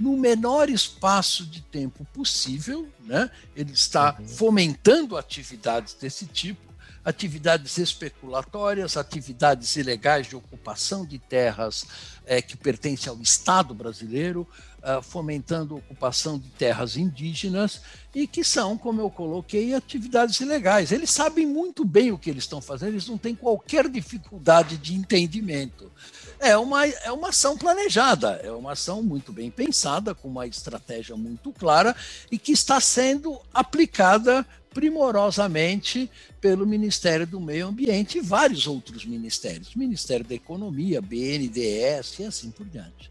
no 0.00 0.16
menor 0.16 0.70
espaço 0.70 1.44
de 1.46 1.60
tempo 1.60 2.04
possível. 2.06 2.88
Né? 3.04 3.30
Ele 3.54 3.72
está 3.72 4.16
uhum. 4.18 4.26
fomentando 4.26 5.16
atividades 5.16 5.94
desse 5.94 6.26
tipo, 6.26 6.74
atividades 7.04 7.78
especulatórias, 7.78 8.96
atividades 8.96 9.76
ilegais 9.76 10.26
de 10.26 10.34
ocupação 10.34 11.06
de 11.06 11.18
terras 11.18 11.86
é, 12.26 12.42
que 12.42 12.56
pertencem 12.56 13.10
ao 13.10 13.20
Estado 13.20 13.74
brasileiro, 13.74 14.46
uh, 14.82 15.02
fomentando 15.02 15.76
ocupação 15.76 16.38
de 16.38 16.48
terras 16.50 16.96
indígenas 16.96 17.80
e 18.14 18.26
que 18.26 18.42
são, 18.42 18.76
como 18.76 19.00
eu 19.00 19.10
coloquei, 19.10 19.74
atividades 19.74 20.40
ilegais. 20.40 20.92
Eles 20.92 21.10
sabem 21.10 21.46
muito 21.46 21.84
bem 21.84 22.10
o 22.10 22.18
que 22.18 22.30
eles 22.30 22.44
estão 22.44 22.60
fazendo, 22.60 22.90
eles 22.90 23.08
não 23.08 23.18
têm 23.18 23.34
qualquer 23.34 23.88
dificuldade 23.88 24.76
de 24.76 24.94
entendimento. 24.94 25.90
É 26.38 26.56
uma, 26.56 26.86
é 26.86 27.12
uma 27.12 27.28
ação 27.28 27.56
planejada, 27.56 28.40
é 28.42 28.50
uma 28.50 28.72
ação 28.72 29.02
muito 29.02 29.32
bem 29.32 29.50
pensada, 29.50 30.14
com 30.14 30.28
uma 30.28 30.46
estratégia 30.46 31.14
muito 31.16 31.52
clara 31.52 31.94
e 32.30 32.38
que 32.38 32.52
está 32.52 32.80
sendo 32.80 33.38
aplicada 33.52 34.46
primorosamente 34.72 36.10
pelo 36.40 36.66
Ministério 36.66 37.26
do 37.26 37.40
Meio 37.40 37.66
Ambiente 37.66 38.18
e 38.18 38.20
vários 38.20 38.66
outros 38.66 39.04
ministérios, 39.04 39.74
Ministério 39.74 40.24
da 40.24 40.34
Economia, 40.34 41.02
BNDES 41.02 42.20
e 42.20 42.24
assim 42.24 42.50
por 42.50 42.66
diante. 42.66 43.10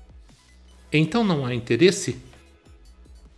Então 0.91 1.23
não 1.23 1.45
há 1.45 1.53
interesse? 1.53 2.19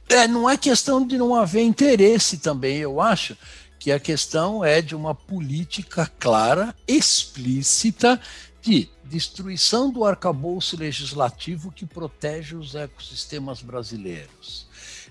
É, 0.10 0.27
não 0.27 0.50
é 0.50 0.58
questão 0.58 1.05
de 1.05 1.17
não 1.17 1.34
haver 1.34 1.63
interesse 1.63 2.38
também, 2.38 2.77
eu 2.77 3.00
acho 3.00 3.36
que 3.79 3.91
a 3.91 4.00
questão 4.00 4.63
é 4.63 4.81
de 4.81 4.96
uma 4.96 5.15
política 5.15 6.10
clara, 6.20 6.75
explícita, 6.88 8.20
de 8.62 8.89
destruição 9.03 9.89
do 9.89 10.05
arcabouço 10.05 10.77
legislativo 10.77 11.72
que 11.72 11.86
protege 11.86 12.55
os 12.55 12.75
ecossistemas 12.75 13.62
brasileiros, 13.62 14.67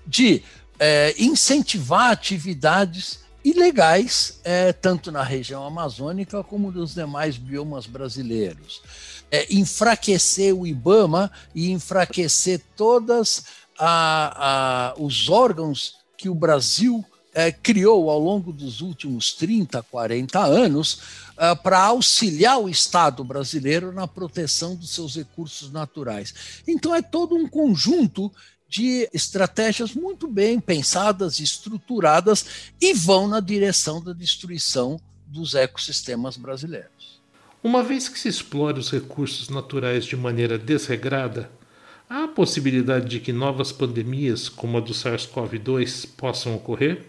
de 0.07 0.43
é, 0.79 1.15
incentivar 1.19 2.13
atividades 2.13 3.21
ilegais, 3.45 4.41
é, 4.45 4.73
tanto 4.73 5.11
na 5.11 5.23
região 5.23 5.67
amazônica 5.67 6.43
como 6.45 6.71
nos 6.71 6.95
demais 6.95 7.37
biomas 7.37 7.87
brasileiros. 7.87 8.83
É, 9.31 9.47
enfraquecer 9.55 10.55
o 10.55 10.67
IBAMA 10.67 11.31
e 11.55 11.71
enfraquecer 11.71 12.61
todos 12.77 13.45
os 14.99 15.29
órgãos 15.29 15.95
que 16.17 16.29
o 16.29 16.35
Brasil 16.35 17.05
é, 17.33 17.53
criou 17.53 18.11
ao 18.11 18.19
longo 18.19 18.53
dos 18.53 18.81
últimos 18.81 19.33
30, 19.33 19.83
40 19.85 20.39
anos 20.39 21.01
é, 21.37 21.55
para 21.55 21.81
auxiliar 21.85 22.59
o 22.61 22.69
Estado 22.69 23.23
brasileiro 23.25 23.93
na 23.93 24.07
proteção 24.07 24.75
dos 24.75 24.91
seus 24.91 25.17
recursos 25.17 25.71
naturais. 25.71 26.63
Então, 26.67 26.95
é 26.95 27.03
todo 27.03 27.35
um 27.35 27.49
conjunto 27.49 28.33
de 28.69 29.09
estratégias 29.13 29.95
muito 29.95 30.29
bem 30.29 30.61
pensadas 30.61 31.41
estruturadas 31.41 32.45
e 32.81 32.95
vão 32.95 33.27
na 33.27 33.41
direção 33.41 34.03
da 34.03 34.13
destruição 34.13 35.01
dos 35.27 35.55
ecossistemas 35.55 36.37
brasileiros. 36.37 37.00
Uma 37.63 37.83
vez 37.83 38.09
que 38.09 38.19
se 38.19 38.29
explora 38.29 38.79
os 38.79 38.91
recursos 38.91 39.51
naturais 39.51 40.07
de 40.07 40.17
maneira 40.17 40.59
desregrada, 40.59 41.51
há 42.09 42.25
a 42.25 42.29
possibilidade 42.29 43.07
de 43.07 43.21
que 43.21 43.35
novas 43.35 43.71
pandemias, 43.71 44.49
como 44.49 44.79
a 44.79 44.81
do 44.81 44.95
SARS-CoV-2, 44.95 46.09
possam 46.17 46.55
ocorrer? 46.55 47.07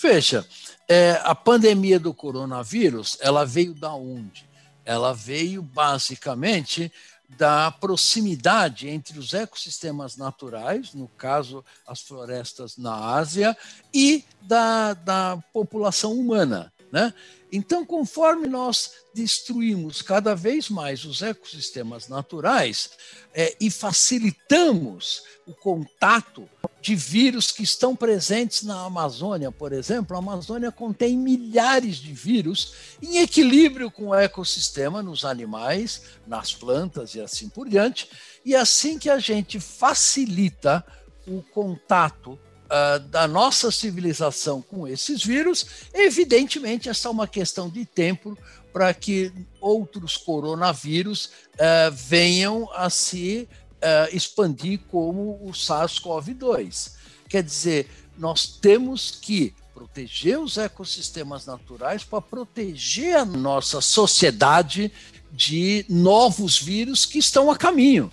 Veja, 0.00 0.46
é, 0.88 1.20
a 1.24 1.34
pandemia 1.34 1.98
do 1.98 2.14
coronavírus, 2.14 3.18
ela 3.20 3.44
veio 3.44 3.74
da 3.74 3.92
onde? 3.92 4.48
Ela 4.84 5.12
veio 5.12 5.60
basicamente 5.60 6.92
da 7.36 7.70
proximidade 7.70 8.88
entre 8.88 9.18
os 9.18 9.34
ecossistemas 9.34 10.16
naturais, 10.16 10.94
no 10.94 11.08
caso 11.08 11.64
as 11.86 12.00
florestas 12.00 12.76
na 12.76 12.94
Ásia, 12.94 13.56
e 13.92 14.24
da, 14.42 14.94
da 14.94 15.38
população 15.52 16.12
humana. 16.12 16.71
Né? 16.92 17.14
Então, 17.50 17.86
conforme 17.86 18.46
nós 18.46 18.92
destruímos 19.14 20.02
cada 20.02 20.34
vez 20.34 20.68
mais 20.68 21.06
os 21.06 21.22
ecossistemas 21.22 22.06
naturais 22.06 22.90
é, 23.32 23.56
e 23.58 23.70
facilitamos 23.70 25.22
o 25.46 25.54
contato 25.54 26.46
de 26.82 26.94
vírus 26.94 27.50
que 27.50 27.62
estão 27.62 27.96
presentes 27.96 28.62
na 28.62 28.84
Amazônia, 28.84 29.50
por 29.50 29.72
exemplo. 29.72 30.14
A 30.14 30.18
Amazônia 30.18 30.70
contém 30.70 31.16
milhares 31.16 31.96
de 31.96 32.12
vírus 32.12 32.74
em 33.00 33.18
equilíbrio 33.18 33.90
com 33.90 34.08
o 34.08 34.14
ecossistema 34.14 35.02
nos 35.02 35.24
animais, 35.24 36.02
nas 36.26 36.52
plantas 36.52 37.14
e 37.14 37.20
assim 37.20 37.48
por 37.48 37.68
diante. 37.68 38.10
E 38.44 38.54
assim 38.54 38.98
que 38.98 39.08
a 39.08 39.18
gente 39.18 39.58
facilita 39.58 40.84
o 41.26 41.42
contato 41.42 42.38
uh, 42.72 42.98
da 43.08 43.28
nossa 43.28 43.70
civilização 43.70 44.62
com 44.62 44.88
esses 44.88 45.22
vírus, 45.22 45.66
evidentemente, 45.92 46.88
essa 46.88 47.08
é 47.08 47.10
uma 47.10 47.28
questão 47.28 47.68
de 47.68 47.84
tempo 47.84 48.36
para 48.72 48.92
que 48.94 49.30
outros 49.60 50.16
coronavírus 50.16 51.26
uh, 51.54 51.92
venham 51.92 52.68
a 52.74 52.88
se 52.88 53.46
uh, 53.76 54.16
expandir 54.16 54.80
como 54.90 55.38
o 55.42 55.50
SARS-CoV-2. 55.50 56.92
Quer 57.28 57.42
dizer, 57.42 57.88
nós 58.16 58.46
temos 58.46 59.10
que 59.10 59.54
proteger 59.74 60.38
os 60.38 60.56
ecossistemas 60.56 61.44
naturais 61.44 62.04
para 62.04 62.20
proteger 62.20 63.16
a 63.16 63.24
nossa 63.24 63.80
sociedade 63.80 64.92
de 65.30 65.84
novos 65.88 66.58
vírus 66.58 67.04
que 67.04 67.18
estão 67.18 67.50
a 67.50 67.56
caminho. 67.56 68.10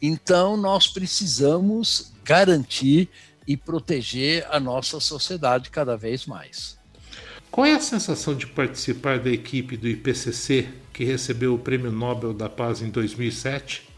Então, 0.00 0.56
nós 0.56 0.86
precisamos 0.86 2.12
garantir 2.22 3.08
e 3.48 3.56
proteger 3.56 4.46
a 4.50 4.60
nossa 4.60 5.00
sociedade 5.00 5.70
cada 5.70 5.96
vez 5.96 6.26
mais. 6.26 6.76
Qual 7.50 7.66
é 7.66 7.74
a 7.74 7.80
sensação 7.80 8.34
de 8.34 8.46
participar 8.46 9.18
da 9.18 9.30
equipe 9.30 9.74
do 9.74 9.88
IPCC 9.88 10.68
que 10.92 11.02
recebeu 11.02 11.54
o 11.54 11.58
Prêmio 11.58 11.90
Nobel 11.90 12.34
da 12.34 12.50
Paz 12.50 12.82
em 12.82 12.90
2007? 12.90 13.88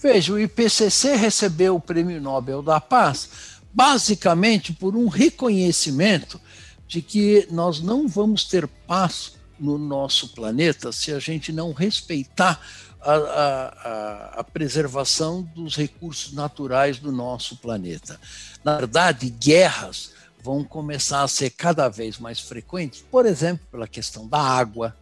Veja, 0.00 0.32
o 0.32 0.40
IPCC 0.40 1.16
recebeu 1.16 1.76
o 1.76 1.80
Prêmio 1.80 2.18
Nobel 2.18 2.62
da 2.62 2.80
Paz 2.80 3.58
basicamente 3.74 4.72
por 4.72 4.96
um 4.96 5.06
reconhecimento 5.06 6.40
de 6.86 7.02
que 7.02 7.46
nós 7.50 7.80
não 7.80 8.08
vamos 8.08 8.44
ter 8.44 8.66
paz 8.66 9.34
no 9.60 9.76
nosso 9.76 10.28
planeta 10.30 10.92
se 10.92 11.12
a 11.12 11.18
gente 11.18 11.52
não 11.52 11.72
respeitar 11.72 12.58
a, 13.00 13.14
a, 13.14 14.40
a, 14.40 14.44
preservação 14.44 15.42
dos 15.54 15.76
recursos 15.76 16.32
naturais 16.32 16.98
do 16.98 17.12
nosso 17.12 17.56
planeta. 17.56 18.18
Na 18.64 18.76
verdade, 18.76 19.30
guerras 19.30 20.12
vão 20.42 20.64
começar 20.64 21.22
a 21.22 21.28
ser 21.28 21.50
cada 21.50 21.88
vez 21.88 22.18
mais 22.18 22.40
frequentes, 22.40 23.04
por 23.10 23.26
exemplo, 23.26 23.66
pela 23.70 23.86
questão 23.86 24.26
da 24.26 24.40
água, 24.40 24.96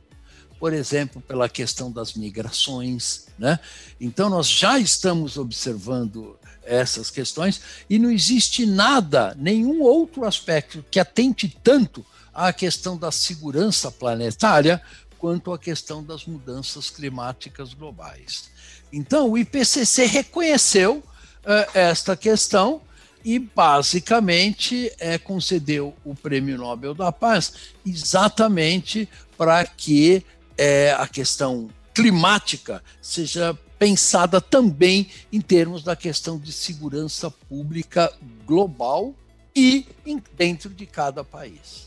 por 0.59 0.73
exemplo, 0.73 1.21
pela 1.21 1.49
questão 1.49 1.91
das 1.91 2.15
migrações. 2.15 3.27
Né? 3.39 3.59
Então, 4.01 4.29
nós 4.29 4.49
já 4.49 4.79
estamos 4.79 5.37
observando 5.37 6.39
essas 6.65 7.11
questões 7.11 7.61
e 7.89 7.99
não 7.99 8.11
existe 8.11 8.67
nada, 8.67 9.35
nenhum 9.39 9.83
outro 9.83 10.25
aspecto 10.25 10.85
que 10.91 10.99
atente 10.99 11.49
tanto 11.63 12.05
à 12.35 12.53
questão 12.53 12.99
da 12.99 13.11
segurança 13.11 13.91
planetária 13.91 14.83
quanto 15.19 15.53
à 15.53 15.59
questão 15.59 16.03
das 16.03 16.27
mudanças 16.27 16.91
climáticas 16.91 17.75
globais. 17.75 18.51
Então, 18.93 19.31
o 19.31 19.39
IPCC 19.39 20.07
reconheceu 20.07 20.97
uh, 20.99 21.71
esta 21.75 22.17
questão 22.17 22.81
e, 23.25 23.39
basicamente, 23.39 24.93
é, 24.99 25.19
concedeu 25.19 25.95
o 26.05 26.15
Prêmio 26.15 26.57
Nobel 26.57 26.95
da 26.95 27.11
Paz 27.11 27.53
exatamente 27.85 29.09
para 29.37 29.65
que 29.65 30.25
é, 30.57 30.93
a 30.93 31.09
questão 31.09 31.69
climática 31.93 32.83
seja 33.03 33.59
pensada 33.79 34.41
também 34.41 35.09
em 35.33 35.41
termos 35.41 35.83
da 35.83 35.97
questão 35.97 36.39
de 36.39 36.53
segurança 36.53 37.31
pública 37.31 38.13
global 38.47 39.15
e 39.55 39.87
em, 40.05 40.23
dentro 40.37 40.71
de 40.71 40.87
cada 40.87 41.25
país. 41.25 41.86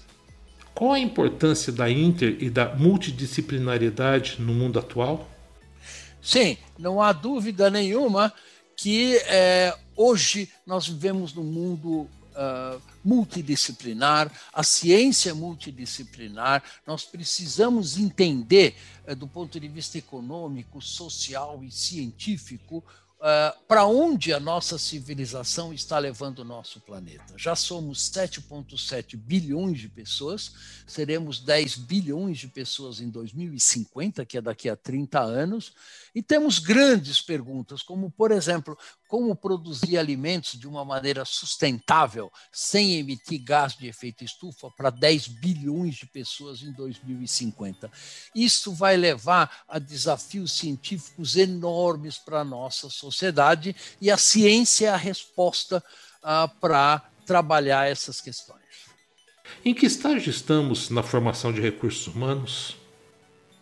Qual 0.79 0.93
a 0.93 0.99
importância 0.99 1.73
da 1.73 1.91
inter 1.91 2.41
e 2.41 2.49
da 2.49 2.73
multidisciplinariedade 2.73 4.37
no 4.39 4.53
mundo 4.53 4.79
atual? 4.79 5.29
Sim, 6.21 6.57
não 6.77 7.01
há 7.01 7.11
dúvida 7.11 7.69
nenhuma 7.69 8.33
que 8.77 9.17
é, 9.25 9.77
hoje 9.93 10.49
nós 10.65 10.87
vivemos 10.87 11.33
num 11.33 11.43
mundo 11.43 12.03
uh, 12.03 12.81
multidisciplinar, 13.03 14.31
a 14.53 14.63
ciência 14.63 15.35
multidisciplinar, 15.35 16.63
nós 16.87 17.03
precisamos 17.03 17.97
entender, 17.97 18.73
uh, 19.05 19.13
do 19.13 19.27
ponto 19.27 19.59
de 19.59 19.67
vista 19.67 19.97
econômico, 19.97 20.81
social 20.81 21.61
e 21.61 21.69
científico, 21.69 22.81
Uh, 23.19 23.51
para 23.67 23.85
onde 23.85 24.31
a 24.31 24.39
nossa 24.39 24.77
civilização 24.77 25.73
está 25.73 25.99
levando 25.99 26.39
o 26.39 26.45
nosso 26.45 26.79
planeta. 26.79 27.33
Já 27.35 27.53
somos 27.53 28.09
7,7 28.09 29.17
bilhões 29.17 29.77
de 29.77 29.89
pessoas, 29.89 30.53
seremos 30.87 31.41
10 31.41 31.75
bilhões 31.79 32.37
de 32.37 32.47
pessoas 32.47 33.01
em 33.01 33.09
2050, 33.09 34.25
que 34.25 34.37
é 34.37 34.41
daqui 34.41 34.69
a 34.69 34.75
30 34.77 35.19
anos, 35.19 35.73
e 36.13 36.21
temos 36.21 36.59
grandes 36.59 37.21
perguntas, 37.21 37.81
como, 37.81 38.09
por 38.09 38.31
exemplo, 38.31 38.77
como 39.07 39.35
produzir 39.35 39.97
alimentos 39.97 40.59
de 40.59 40.67
uma 40.67 40.83
maneira 40.85 41.25
sustentável, 41.25 42.31
sem 42.51 42.95
emitir 42.95 43.43
gás 43.43 43.75
de 43.75 43.87
efeito 43.87 44.23
estufa, 44.23 44.69
para 44.71 44.89
10 44.89 45.27
bilhões 45.27 45.95
de 45.95 46.05
pessoas 46.05 46.61
em 46.61 46.71
2050. 46.73 47.91
Isso 48.35 48.73
vai 48.73 48.97
levar 48.97 49.63
a 49.67 49.79
desafios 49.79 50.53
científicos 50.53 51.35
enormes 51.35 52.17
para 52.17 52.41
a 52.41 52.45
nossa 52.45 52.89
sociedade, 52.89 53.75
e 54.01 54.11
a 54.11 54.17
ciência 54.17 54.87
é 54.87 54.89
a 54.89 54.97
resposta 54.97 55.83
ah, 56.23 56.47
para 56.47 57.09
trabalhar 57.25 57.89
essas 57.89 58.19
questões. 58.19 58.59
Em 59.63 59.73
que 59.73 59.85
estágio 59.85 60.29
estamos 60.29 60.89
na 60.89 61.03
formação 61.03 61.51
de 61.51 61.61
recursos 61.61 62.07
humanos? 62.07 62.77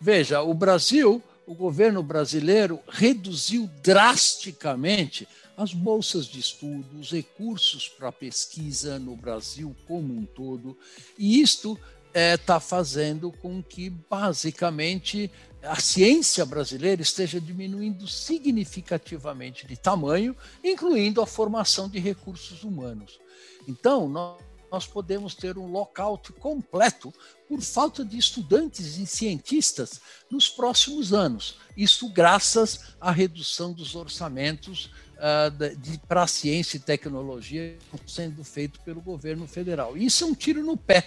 Veja, 0.00 0.42
o 0.42 0.54
Brasil 0.54 1.22
o 1.48 1.54
governo 1.54 2.02
brasileiro 2.02 2.78
reduziu 2.86 3.68
drasticamente 3.82 5.26
as 5.56 5.72
bolsas 5.72 6.26
de 6.26 6.38
estudo, 6.38 7.00
os 7.00 7.10
recursos 7.10 7.88
para 7.88 8.12
pesquisa 8.12 8.98
no 8.98 9.16
Brasil 9.16 9.74
como 9.86 10.14
um 10.14 10.26
todo, 10.26 10.76
e 11.18 11.40
isto 11.40 11.80
está 12.14 12.56
é, 12.56 12.60
fazendo 12.60 13.32
com 13.32 13.62
que, 13.62 13.88
basicamente, 13.88 15.30
a 15.62 15.80
ciência 15.80 16.44
brasileira 16.44 17.00
esteja 17.00 17.40
diminuindo 17.40 18.06
significativamente 18.06 19.66
de 19.66 19.76
tamanho, 19.76 20.36
incluindo 20.62 21.22
a 21.22 21.26
formação 21.26 21.88
de 21.88 21.98
recursos 21.98 22.62
humanos. 22.62 23.18
Então, 23.66 24.06
nós 24.06 24.38
nós 24.70 24.86
podemos 24.86 25.34
ter 25.34 25.56
um 25.56 25.66
lockout 25.66 26.32
completo 26.34 27.12
por 27.48 27.60
falta 27.60 28.04
de 28.04 28.18
estudantes 28.18 28.98
e 28.98 29.06
cientistas 29.06 30.00
nos 30.30 30.48
próximos 30.48 31.12
anos. 31.12 31.58
Isso 31.76 32.08
graças 32.08 32.94
à 33.00 33.10
redução 33.10 33.72
dos 33.72 33.94
orçamentos 33.94 34.90
uh, 35.16 35.98
para 36.06 36.26
ciência 36.26 36.76
e 36.76 36.80
tecnologia 36.80 37.76
sendo 38.06 38.44
feito 38.44 38.80
pelo 38.80 39.00
governo 39.00 39.46
federal. 39.46 39.96
Isso 39.96 40.24
é 40.24 40.26
um 40.26 40.34
tiro 40.34 40.62
no 40.62 40.76
pé, 40.76 41.06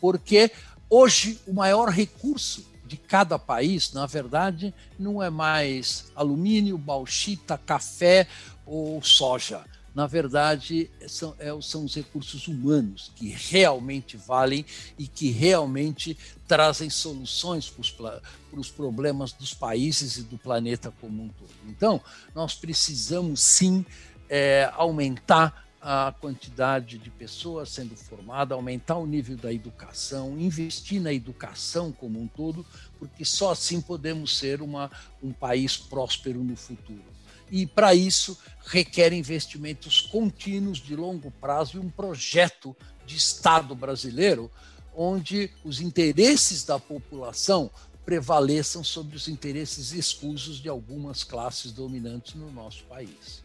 porque 0.00 0.50
hoje 0.88 1.40
o 1.46 1.52
maior 1.52 1.88
recurso 1.88 2.68
de 2.84 2.96
cada 2.96 3.38
país, 3.38 3.92
na 3.92 4.04
verdade, 4.06 4.74
não 4.98 5.22
é 5.22 5.30
mais 5.30 6.10
alumínio, 6.14 6.76
bauxita, 6.76 7.56
café 7.56 8.26
ou 8.66 9.00
soja 9.02 9.64
na 9.94 10.06
verdade, 10.06 10.88
são, 11.08 11.34
é, 11.38 11.50
são 11.60 11.84
os 11.84 11.94
recursos 11.94 12.46
humanos 12.46 13.10
que 13.16 13.28
realmente 13.28 14.16
valem 14.16 14.64
e 14.98 15.06
que 15.06 15.30
realmente 15.30 16.16
trazem 16.46 16.88
soluções 16.88 17.68
para 17.68 18.20
os 18.52 18.70
problemas 18.70 19.32
dos 19.32 19.52
países 19.52 20.16
e 20.16 20.22
do 20.22 20.38
planeta 20.38 20.92
como 21.00 21.24
um 21.24 21.28
todo. 21.28 21.50
Então, 21.68 22.00
nós 22.34 22.54
precisamos 22.54 23.40
sim 23.40 23.84
é, 24.28 24.70
aumentar 24.74 25.66
a 25.82 26.14
quantidade 26.20 26.98
de 26.98 27.10
pessoas 27.10 27.70
sendo 27.70 27.96
formadas, 27.96 28.54
aumentar 28.54 28.96
o 28.96 29.06
nível 29.06 29.36
da 29.36 29.52
educação, 29.52 30.38
investir 30.38 31.00
na 31.00 31.12
educação 31.12 31.90
como 31.90 32.20
um 32.20 32.28
todo, 32.28 32.64
porque 32.98 33.24
só 33.24 33.52
assim 33.52 33.80
podemos 33.80 34.36
ser 34.36 34.60
uma, 34.60 34.90
um 35.22 35.32
país 35.32 35.78
próspero 35.78 36.44
no 36.44 36.54
futuro 36.54 37.19
e, 37.50 37.66
para 37.66 37.94
isso, 37.94 38.38
requer 38.66 39.12
investimentos 39.12 40.00
contínuos 40.00 40.78
de 40.78 40.94
longo 40.94 41.30
prazo 41.30 41.76
e 41.76 41.80
um 41.80 41.90
projeto 41.90 42.76
de 43.06 43.16
Estado 43.16 43.74
brasileiro 43.74 44.50
onde 44.94 45.50
os 45.64 45.80
interesses 45.80 46.64
da 46.64 46.78
população 46.78 47.70
prevaleçam 48.04 48.82
sobre 48.82 49.16
os 49.16 49.28
interesses 49.28 49.92
escusos 49.92 50.60
de 50.60 50.68
algumas 50.68 51.22
classes 51.22 51.72
dominantes 51.72 52.34
no 52.34 52.50
nosso 52.50 52.82
país. 52.84 53.42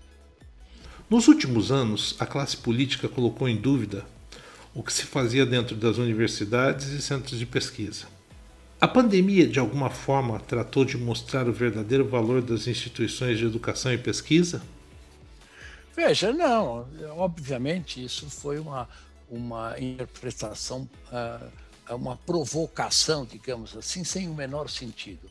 Nos 1.09 1.27
últimos 1.27 1.71
anos, 1.71 2.15
a 2.19 2.25
classe 2.25 2.57
política 2.57 3.07
colocou 3.07 3.47
em 3.47 3.55
dúvida 3.55 4.05
o 4.73 4.81
que 4.81 4.91
se 4.91 5.03
fazia 5.03 5.45
dentro 5.45 5.75
das 5.75 5.97
universidades 5.97 6.87
e 6.87 7.01
centros 7.01 7.37
de 7.37 7.45
pesquisa. 7.45 8.07
A 8.79 8.87
pandemia, 8.87 9.47
de 9.47 9.57
alguma 9.57 9.89
forma, 9.89 10.39
tratou 10.39 10.83
de 10.83 10.97
mostrar 10.97 11.47
o 11.47 11.53
verdadeiro 11.53 12.07
valor 12.07 12.41
das 12.41 12.67
instituições 12.67 13.37
de 13.37 13.45
educação 13.45 13.93
e 13.93 13.97
pesquisa? 13.97 14.61
Veja, 15.95 16.33
não. 16.33 16.85
Obviamente, 17.11 18.03
isso 18.03 18.29
foi 18.29 18.59
uma, 18.59 18.89
uma 19.29 19.79
interpretação, 19.79 20.89
uh, 21.09 21.95
uma 21.95 22.17
provocação, 22.17 23.25
digamos 23.25 23.77
assim, 23.77 24.03
sem 24.03 24.27
o 24.27 24.33
menor 24.33 24.69
sentido. 24.69 25.29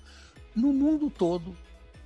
No 0.56 0.72
mundo 0.72 1.10
todo, 1.10 1.54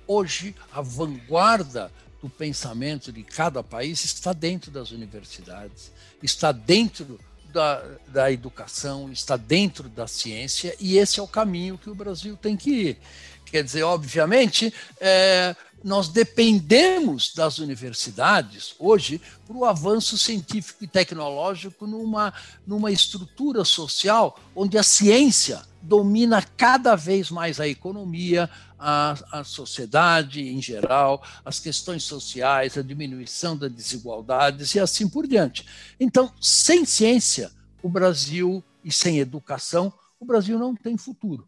hoje, 0.05 0.53
a 0.73 0.81
vanguarda 0.81 1.89
do 2.21 2.29
pensamento 2.29 3.13
de 3.13 3.23
cada 3.23 3.63
país 3.63 4.03
está 4.03 4.33
dentro 4.33 4.69
das 4.69 4.91
universidades, 4.91 5.89
está 6.21 6.51
dentro 6.51 7.17
da, 7.51 7.83
da 8.07 8.31
educação, 8.31 9.11
está 9.11 9.35
dentro 9.37 9.89
da 9.89 10.07
ciência, 10.07 10.75
e 10.79 10.97
esse 10.97 11.19
é 11.19 11.23
o 11.23 11.27
caminho 11.27 11.77
que 11.77 11.89
o 11.89 11.95
Brasil 11.95 12.37
tem 12.37 12.55
que 12.55 12.69
ir. 12.69 12.97
Quer 13.45 13.63
dizer, 13.63 13.83
obviamente, 13.83 14.73
é, 14.99 15.55
nós 15.83 16.09
dependemos 16.09 17.33
das 17.33 17.57
universidades 17.57 18.75
hoje 18.77 19.21
para 19.47 19.55
o 19.55 19.65
avanço 19.65 20.17
científico 20.17 20.83
e 20.83 20.87
tecnológico 20.87 21.87
numa, 21.87 22.33
numa 22.65 22.91
estrutura 22.91 23.63
social 23.63 24.37
onde 24.55 24.77
a 24.77 24.83
ciência 24.83 25.61
domina 25.81 26.43
cada 26.57 26.95
vez 26.95 27.31
mais 27.31 27.59
a 27.59 27.67
economia, 27.67 28.49
a 28.79 29.43
sociedade 29.43 30.41
em 30.41 30.61
geral, 30.61 31.21
as 31.43 31.59
questões 31.59 32.03
sociais, 32.03 32.77
a 32.77 32.81
diminuição 32.81 33.57
das 33.57 33.71
desigualdades 33.71 34.73
e 34.73 34.79
assim 34.79 35.09
por 35.09 35.27
diante. 35.27 35.65
Então, 35.99 36.33
sem 36.39 36.85
ciência, 36.85 37.51
o 37.83 37.89
Brasil, 37.89 38.63
e 38.83 38.91
sem 38.91 39.19
educação, 39.19 39.93
o 40.19 40.25
Brasil 40.25 40.57
não 40.57 40.75
tem 40.75 40.97
futuro. 40.97 41.47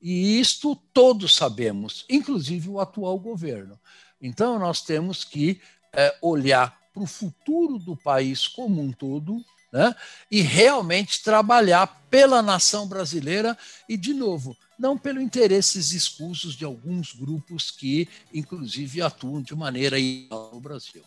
E 0.00 0.38
isto 0.38 0.76
todos 0.92 1.34
sabemos, 1.34 2.04
inclusive 2.08 2.68
o 2.68 2.80
atual 2.80 3.18
governo. 3.18 3.78
Então, 4.20 4.58
nós 4.58 4.82
temos 4.82 5.24
que 5.24 5.60
é, 5.92 6.16
olhar 6.20 6.78
para 6.92 7.02
o 7.02 7.06
futuro 7.06 7.78
do 7.78 7.96
país 7.96 8.46
como 8.46 8.82
um 8.82 8.92
todo 8.92 9.42
né, 9.72 9.94
e 10.30 10.40
realmente 10.40 11.22
trabalhar 11.22 11.86
pela 12.08 12.42
nação 12.42 12.86
brasileira 12.86 13.56
e, 13.88 13.96
de 13.96 14.12
novo, 14.14 14.56
não 14.78 14.96
pelo 14.96 15.20
interesses 15.20 15.92
escusos 15.92 16.54
de 16.54 16.64
alguns 16.64 17.12
grupos 17.12 17.70
que, 17.70 18.08
inclusive, 18.32 19.02
atuam 19.02 19.42
de 19.42 19.54
maneira 19.54 19.98
ilegal 19.98 20.50
no 20.52 20.60
Brasil. 20.60 21.02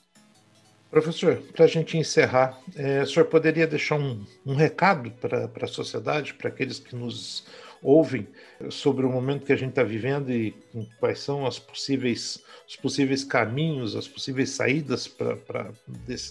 Professor, 0.90 1.38
para 1.54 1.66
a 1.66 1.68
gente 1.68 1.98
encerrar, 1.98 2.58
é, 2.76 3.02
o 3.02 3.06
senhor 3.06 3.26
poderia 3.26 3.68
deixar 3.68 4.00
um, 4.00 4.26
um 4.46 4.56
recado 4.56 5.12
para 5.12 5.50
a 5.62 5.68
sociedade, 5.68 6.34
para 6.34 6.48
aqueles 6.48 6.80
que 6.80 6.96
nos 6.96 7.46
ouvem 7.82 8.28
sobre 8.70 9.06
o 9.06 9.10
momento 9.10 9.46
que 9.46 9.54
a 9.54 9.58
gente 9.58 9.72
está 9.72 9.84
vivendo 9.84 10.32
e 10.32 10.56
quais 11.00 11.20
são 11.20 11.46
as 11.46 11.60
possíveis, 11.60 12.42
os 12.68 12.76
possíveis 12.76 13.24
caminhos, 13.24 13.96
as 13.96 14.08
possíveis 14.08 14.50
saídas 14.52 15.08
para 15.08 15.72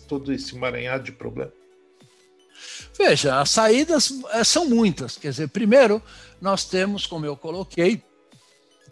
todo 0.08 0.32
esse 0.32 0.56
emaranhado 0.56 1.04
de 1.04 1.12
problemas? 1.12 1.65
Veja, 2.96 3.40
as 3.40 3.50
saídas 3.50 4.12
eh, 4.30 4.44
são 4.44 4.68
muitas. 4.68 5.16
Quer 5.16 5.30
dizer, 5.30 5.48
primeiro, 5.48 6.02
nós 6.40 6.64
temos, 6.64 7.06
como 7.06 7.26
eu 7.26 7.36
coloquei, 7.36 8.02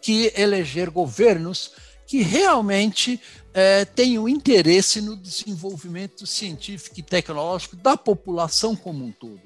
que 0.02 0.32
eleger 0.36 0.90
governos 0.90 1.72
que 2.06 2.20
realmente 2.20 3.18
é, 3.54 3.84
tenham 3.84 4.28
interesse 4.28 5.00
no 5.00 5.16
desenvolvimento 5.16 6.26
científico 6.26 7.00
e 7.00 7.02
tecnológico 7.02 7.76
da 7.76 7.96
população 7.96 8.76
como 8.76 9.04
um 9.04 9.12
todo. 9.12 9.40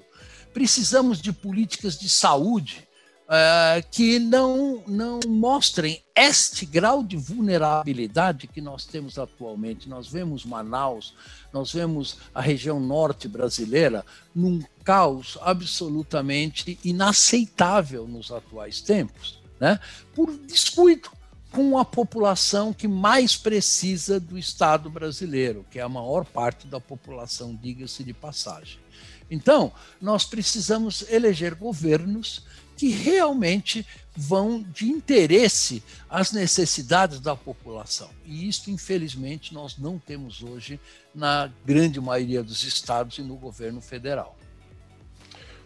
Precisamos 0.52 1.20
de 1.20 1.32
políticas 1.32 1.96
de 1.98 2.08
saúde 2.08 2.87
uh, 3.28 3.86
que 3.90 4.18
não, 4.18 4.82
não 4.86 5.20
mostrem 5.28 6.02
este 6.16 6.64
grau 6.64 7.02
de 7.02 7.16
vulnerabilidade 7.16 8.46
que 8.46 8.60
nós 8.60 8.84
temos 8.84 9.18
atualmente. 9.18 9.88
Nós 9.88 10.08
vemos 10.08 10.44
Manaus, 10.44 11.14
nós 11.52 11.72
vemos 11.72 12.16
a 12.34 12.40
região 12.40 12.80
norte 12.80 13.28
brasileira 13.28 14.04
num 14.34 14.62
caos 14.82 15.38
absolutamente 15.42 16.78
inaceitável 16.82 18.08
nos 18.08 18.32
atuais 18.32 18.80
tempos, 18.80 19.38
né? 19.60 19.78
por 20.14 20.34
descuido 20.38 21.10
com 21.50 21.78
a 21.78 21.84
população 21.84 22.72
que 22.72 22.86
mais 22.86 23.36
precisa 23.36 24.20
do 24.20 24.36
Estado 24.38 24.90
brasileiro, 24.90 25.64
que 25.70 25.78
é 25.78 25.82
a 25.82 25.88
maior 25.88 26.24
parte 26.24 26.66
da 26.66 26.78
população, 26.78 27.54
diga-se 27.54 28.04
de 28.04 28.12
passagem. 28.12 28.78
Então, 29.30 29.72
nós 30.00 30.24
precisamos 30.24 31.04
eleger 31.10 31.54
governos 31.54 32.46
que 32.78 32.90
realmente 32.90 33.84
vão 34.16 34.62
de 34.62 34.86
interesse 34.86 35.82
às 36.08 36.30
necessidades 36.30 37.18
da 37.18 37.34
população. 37.34 38.08
E 38.24 38.48
isso, 38.48 38.70
infelizmente, 38.70 39.52
nós 39.52 39.76
não 39.76 39.98
temos 39.98 40.44
hoje 40.44 40.78
na 41.12 41.50
grande 41.66 42.00
maioria 42.00 42.40
dos 42.40 42.62
estados 42.62 43.18
e 43.18 43.22
no 43.22 43.34
governo 43.34 43.80
federal. 43.80 44.36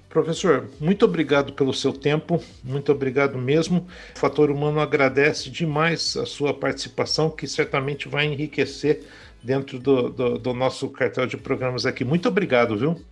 Professor, 0.08 0.70
muito 0.80 1.04
obrigado 1.04 1.52
pelo 1.52 1.72
seu 1.72 1.92
tempo, 1.92 2.42
muito 2.64 2.90
obrigado 2.92 3.36
mesmo. 3.36 3.86
O 4.16 4.18
Fator 4.18 4.50
Humano 4.50 4.80
agradece 4.80 5.50
demais 5.50 6.16
a 6.16 6.24
sua 6.24 6.52
participação, 6.52 7.30
que 7.30 7.46
certamente 7.46 8.08
vai 8.08 8.26
enriquecer 8.26 9.06
dentro 9.42 9.78
do, 9.78 10.08
do, 10.10 10.38
do 10.38 10.54
nosso 10.54 10.88
cartel 10.88 11.26
de 11.26 11.36
programas 11.36 11.84
aqui. 11.84 12.04
Muito 12.04 12.28
obrigado, 12.28 12.76
viu? 12.76 13.02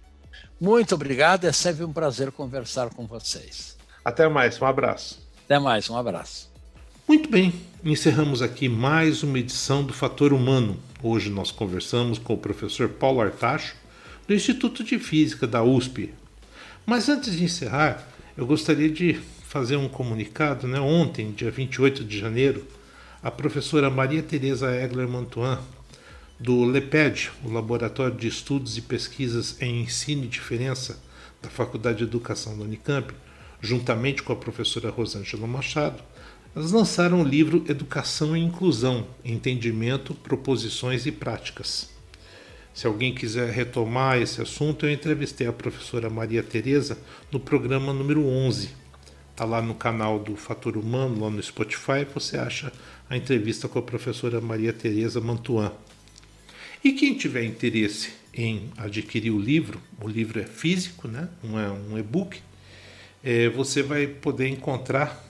Muito 0.59 0.95
obrigado, 0.95 1.47
é 1.47 1.53
sempre 1.53 1.85
um 1.85 1.93
prazer 1.93 2.31
conversar 2.33 2.91
com 2.91 3.07
vocês. 3.07 3.80
Até 4.03 4.27
mais, 4.29 4.61
um 4.61 4.65
abraço. 4.65 5.21
Até 5.45 5.59
mais, 5.59 5.91
um 5.91 5.97
abraço. 5.97 6.51
Muito 7.07 7.29
bem, 7.29 7.53
encerramos 7.85 8.41
aqui 8.41 8.67
mais 8.67 9.23
uma 9.23 9.39
edição 9.39 9.85
do 9.85 9.93
Fator 9.93 10.33
Humano. 10.33 10.79
Hoje 11.03 11.29
nós 11.29 11.51
conversamos 11.51 12.19
com 12.19 12.33
o 12.33 12.39
professor 12.39 12.89
Paulo 12.89 13.21
Artacho, 13.21 13.77
do 14.27 14.33
Instituto 14.33 14.83
de 14.83 14.99
Física 14.99 15.47
da 15.47 15.63
USP. 15.63 16.15
Mas 16.87 17.11
antes 17.11 17.37
de 17.37 17.45
encerrar, 17.45 18.07
eu 18.39 18.47
gostaria 18.47 18.89
de 18.89 19.21
fazer 19.45 19.77
um 19.77 19.89
comunicado. 19.89 20.67
Né? 20.67 20.81
Ontem, 20.81 21.33
dia 21.33 21.51
28 21.51 22.03
de 22.03 22.19
janeiro, 22.19 22.67
a 23.23 23.31
professora 23.31 23.91
Maria 23.91 24.23
Tereza 24.23 24.75
Egler 24.75 25.09
Mantuan, 25.09 25.61
do 26.39 26.65
LEPED, 26.65 27.33
o 27.45 27.51
Laboratório 27.51 28.17
de 28.17 28.29
Estudos 28.29 28.79
e 28.79 28.81
Pesquisas 28.81 29.61
em 29.61 29.83
Ensino 29.83 30.25
e 30.25 30.29
Diferença 30.29 30.99
da 31.43 31.51
Faculdade 31.51 31.99
de 31.99 32.05
Educação 32.05 32.57
da 32.57 32.65
Unicamp, 32.65 33.13
juntamente 33.61 34.23
com 34.23 34.33
a 34.33 34.37
professora 34.37 34.91
Rosângela 34.91 35.47
Machado, 35.47 36.03
elas 36.55 36.73
lançaram 36.73 37.21
o 37.21 37.25
livro 37.25 37.65
Educação 37.69 38.37
e 38.37 38.41
Inclusão: 38.41 39.07
Entendimento, 39.25 40.15
Proposições 40.15 41.07
e 41.07 41.13
Práticas. 41.13 41.91
Se 42.73 42.87
alguém 42.87 43.15
quiser 43.15 43.51
retomar 43.51 44.19
esse 44.19 44.41
assunto, 44.41 44.87
eu 44.87 44.93
entrevistei 44.93 45.47
a 45.47 45.53
professora 45.53 46.09
Maria 46.09 46.43
Tereza 46.43 46.99
no 47.31 47.39
programa 47.39 47.93
número 47.93 48.27
11. 48.27 48.71
Está 49.31 49.45
lá 49.45 49.61
no 49.63 49.75
canal 49.75 50.19
do 50.19 50.37
Fator 50.37 50.77
Humano, 50.77 51.21
lá 51.21 51.31
no 51.31 51.43
Spotify, 51.43 52.07
você 52.13 52.37
acha 52.37 52.73
a 53.09 53.17
entrevista 53.17 53.69
com 53.69 53.79
a 53.79 53.83
professora 53.83 54.41
Maria 54.41 54.73
Tereza 54.73 55.21
Mantuan. 55.21 55.73
E 56.83 56.93
quem 56.93 57.15
tiver 57.15 57.45
interesse 57.45 58.13
em 58.33 58.71
adquirir 58.77 59.31
o 59.31 59.39
livro, 59.39 59.81
o 60.01 60.09
livro 60.09 60.41
é 60.41 60.45
físico, 60.45 61.09
né? 61.09 61.29
não 61.43 61.59
é 61.59 61.71
um 61.71 61.99
e-book, 61.99 62.41
você 63.55 63.83
vai 63.83 64.07
poder 64.07 64.49
encontrar 64.49 65.25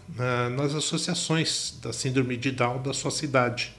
nas 0.56 0.74
associações 0.74 1.78
da 1.82 1.92
Síndrome 1.92 2.36
de 2.36 2.50
Down 2.50 2.82
da 2.82 2.92
sua 2.92 3.10
cidade. 3.10 3.74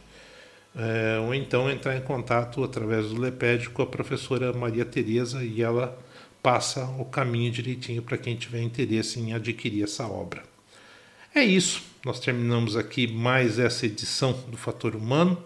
É, 0.74 1.20
ou 1.20 1.34
então 1.34 1.70
entrar 1.70 1.98
em 1.98 2.02
contato 2.02 2.64
através 2.64 3.10
do 3.10 3.20
LEPED 3.20 3.70
com 3.72 3.82
a 3.82 3.86
professora 3.86 4.54
Maria 4.54 4.86
Tereza 4.86 5.44
e 5.44 5.62
ela 5.62 6.00
passa 6.42 6.86
o 6.98 7.04
caminho 7.04 7.52
direitinho 7.52 8.02
para 8.02 8.18
quem 8.18 8.36
tiver 8.36 8.62
interesse 8.62 9.20
em 9.20 9.34
adquirir 9.34 9.84
essa 9.84 10.08
obra. 10.08 10.44
É 11.36 11.44
isso, 11.44 11.82
nós 12.06 12.20
terminamos 12.20 12.76
aqui 12.76 13.06
mais 13.06 13.60
essa 13.60 13.86
edição 13.86 14.32
do 14.48 14.58
Fator 14.58 14.96
Humano. 14.96 15.42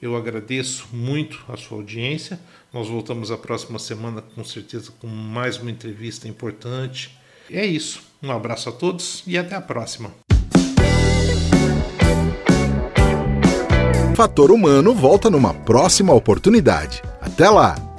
Eu 0.00 0.16
agradeço 0.16 0.88
muito 0.92 1.44
a 1.48 1.56
sua 1.56 1.78
audiência. 1.78 2.40
Nós 2.72 2.88
voltamos 2.88 3.30
a 3.30 3.38
próxima 3.38 3.78
semana, 3.78 4.20
com 4.20 4.42
certeza, 4.42 4.90
com 5.00 5.06
mais 5.06 5.58
uma 5.58 5.70
entrevista 5.70 6.26
importante 6.26 7.16
é 7.50 7.64
isso. 7.64 8.02
Um 8.22 8.30
abraço 8.30 8.68
a 8.68 8.72
todos 8.72 9.22
e 9.26 9.36
até 9.36 9.54
a 9.54 9.60
próxima. 9.60 10.10
Fator 14.14 14.52
Humano 14.52 14.94
volta 14.94 15.30
numa 15.30 15.52
próxima 15.52 16.12
oportunidade. 16.12 17.02
Até 17.20 17.48
lá! 17.48 17.91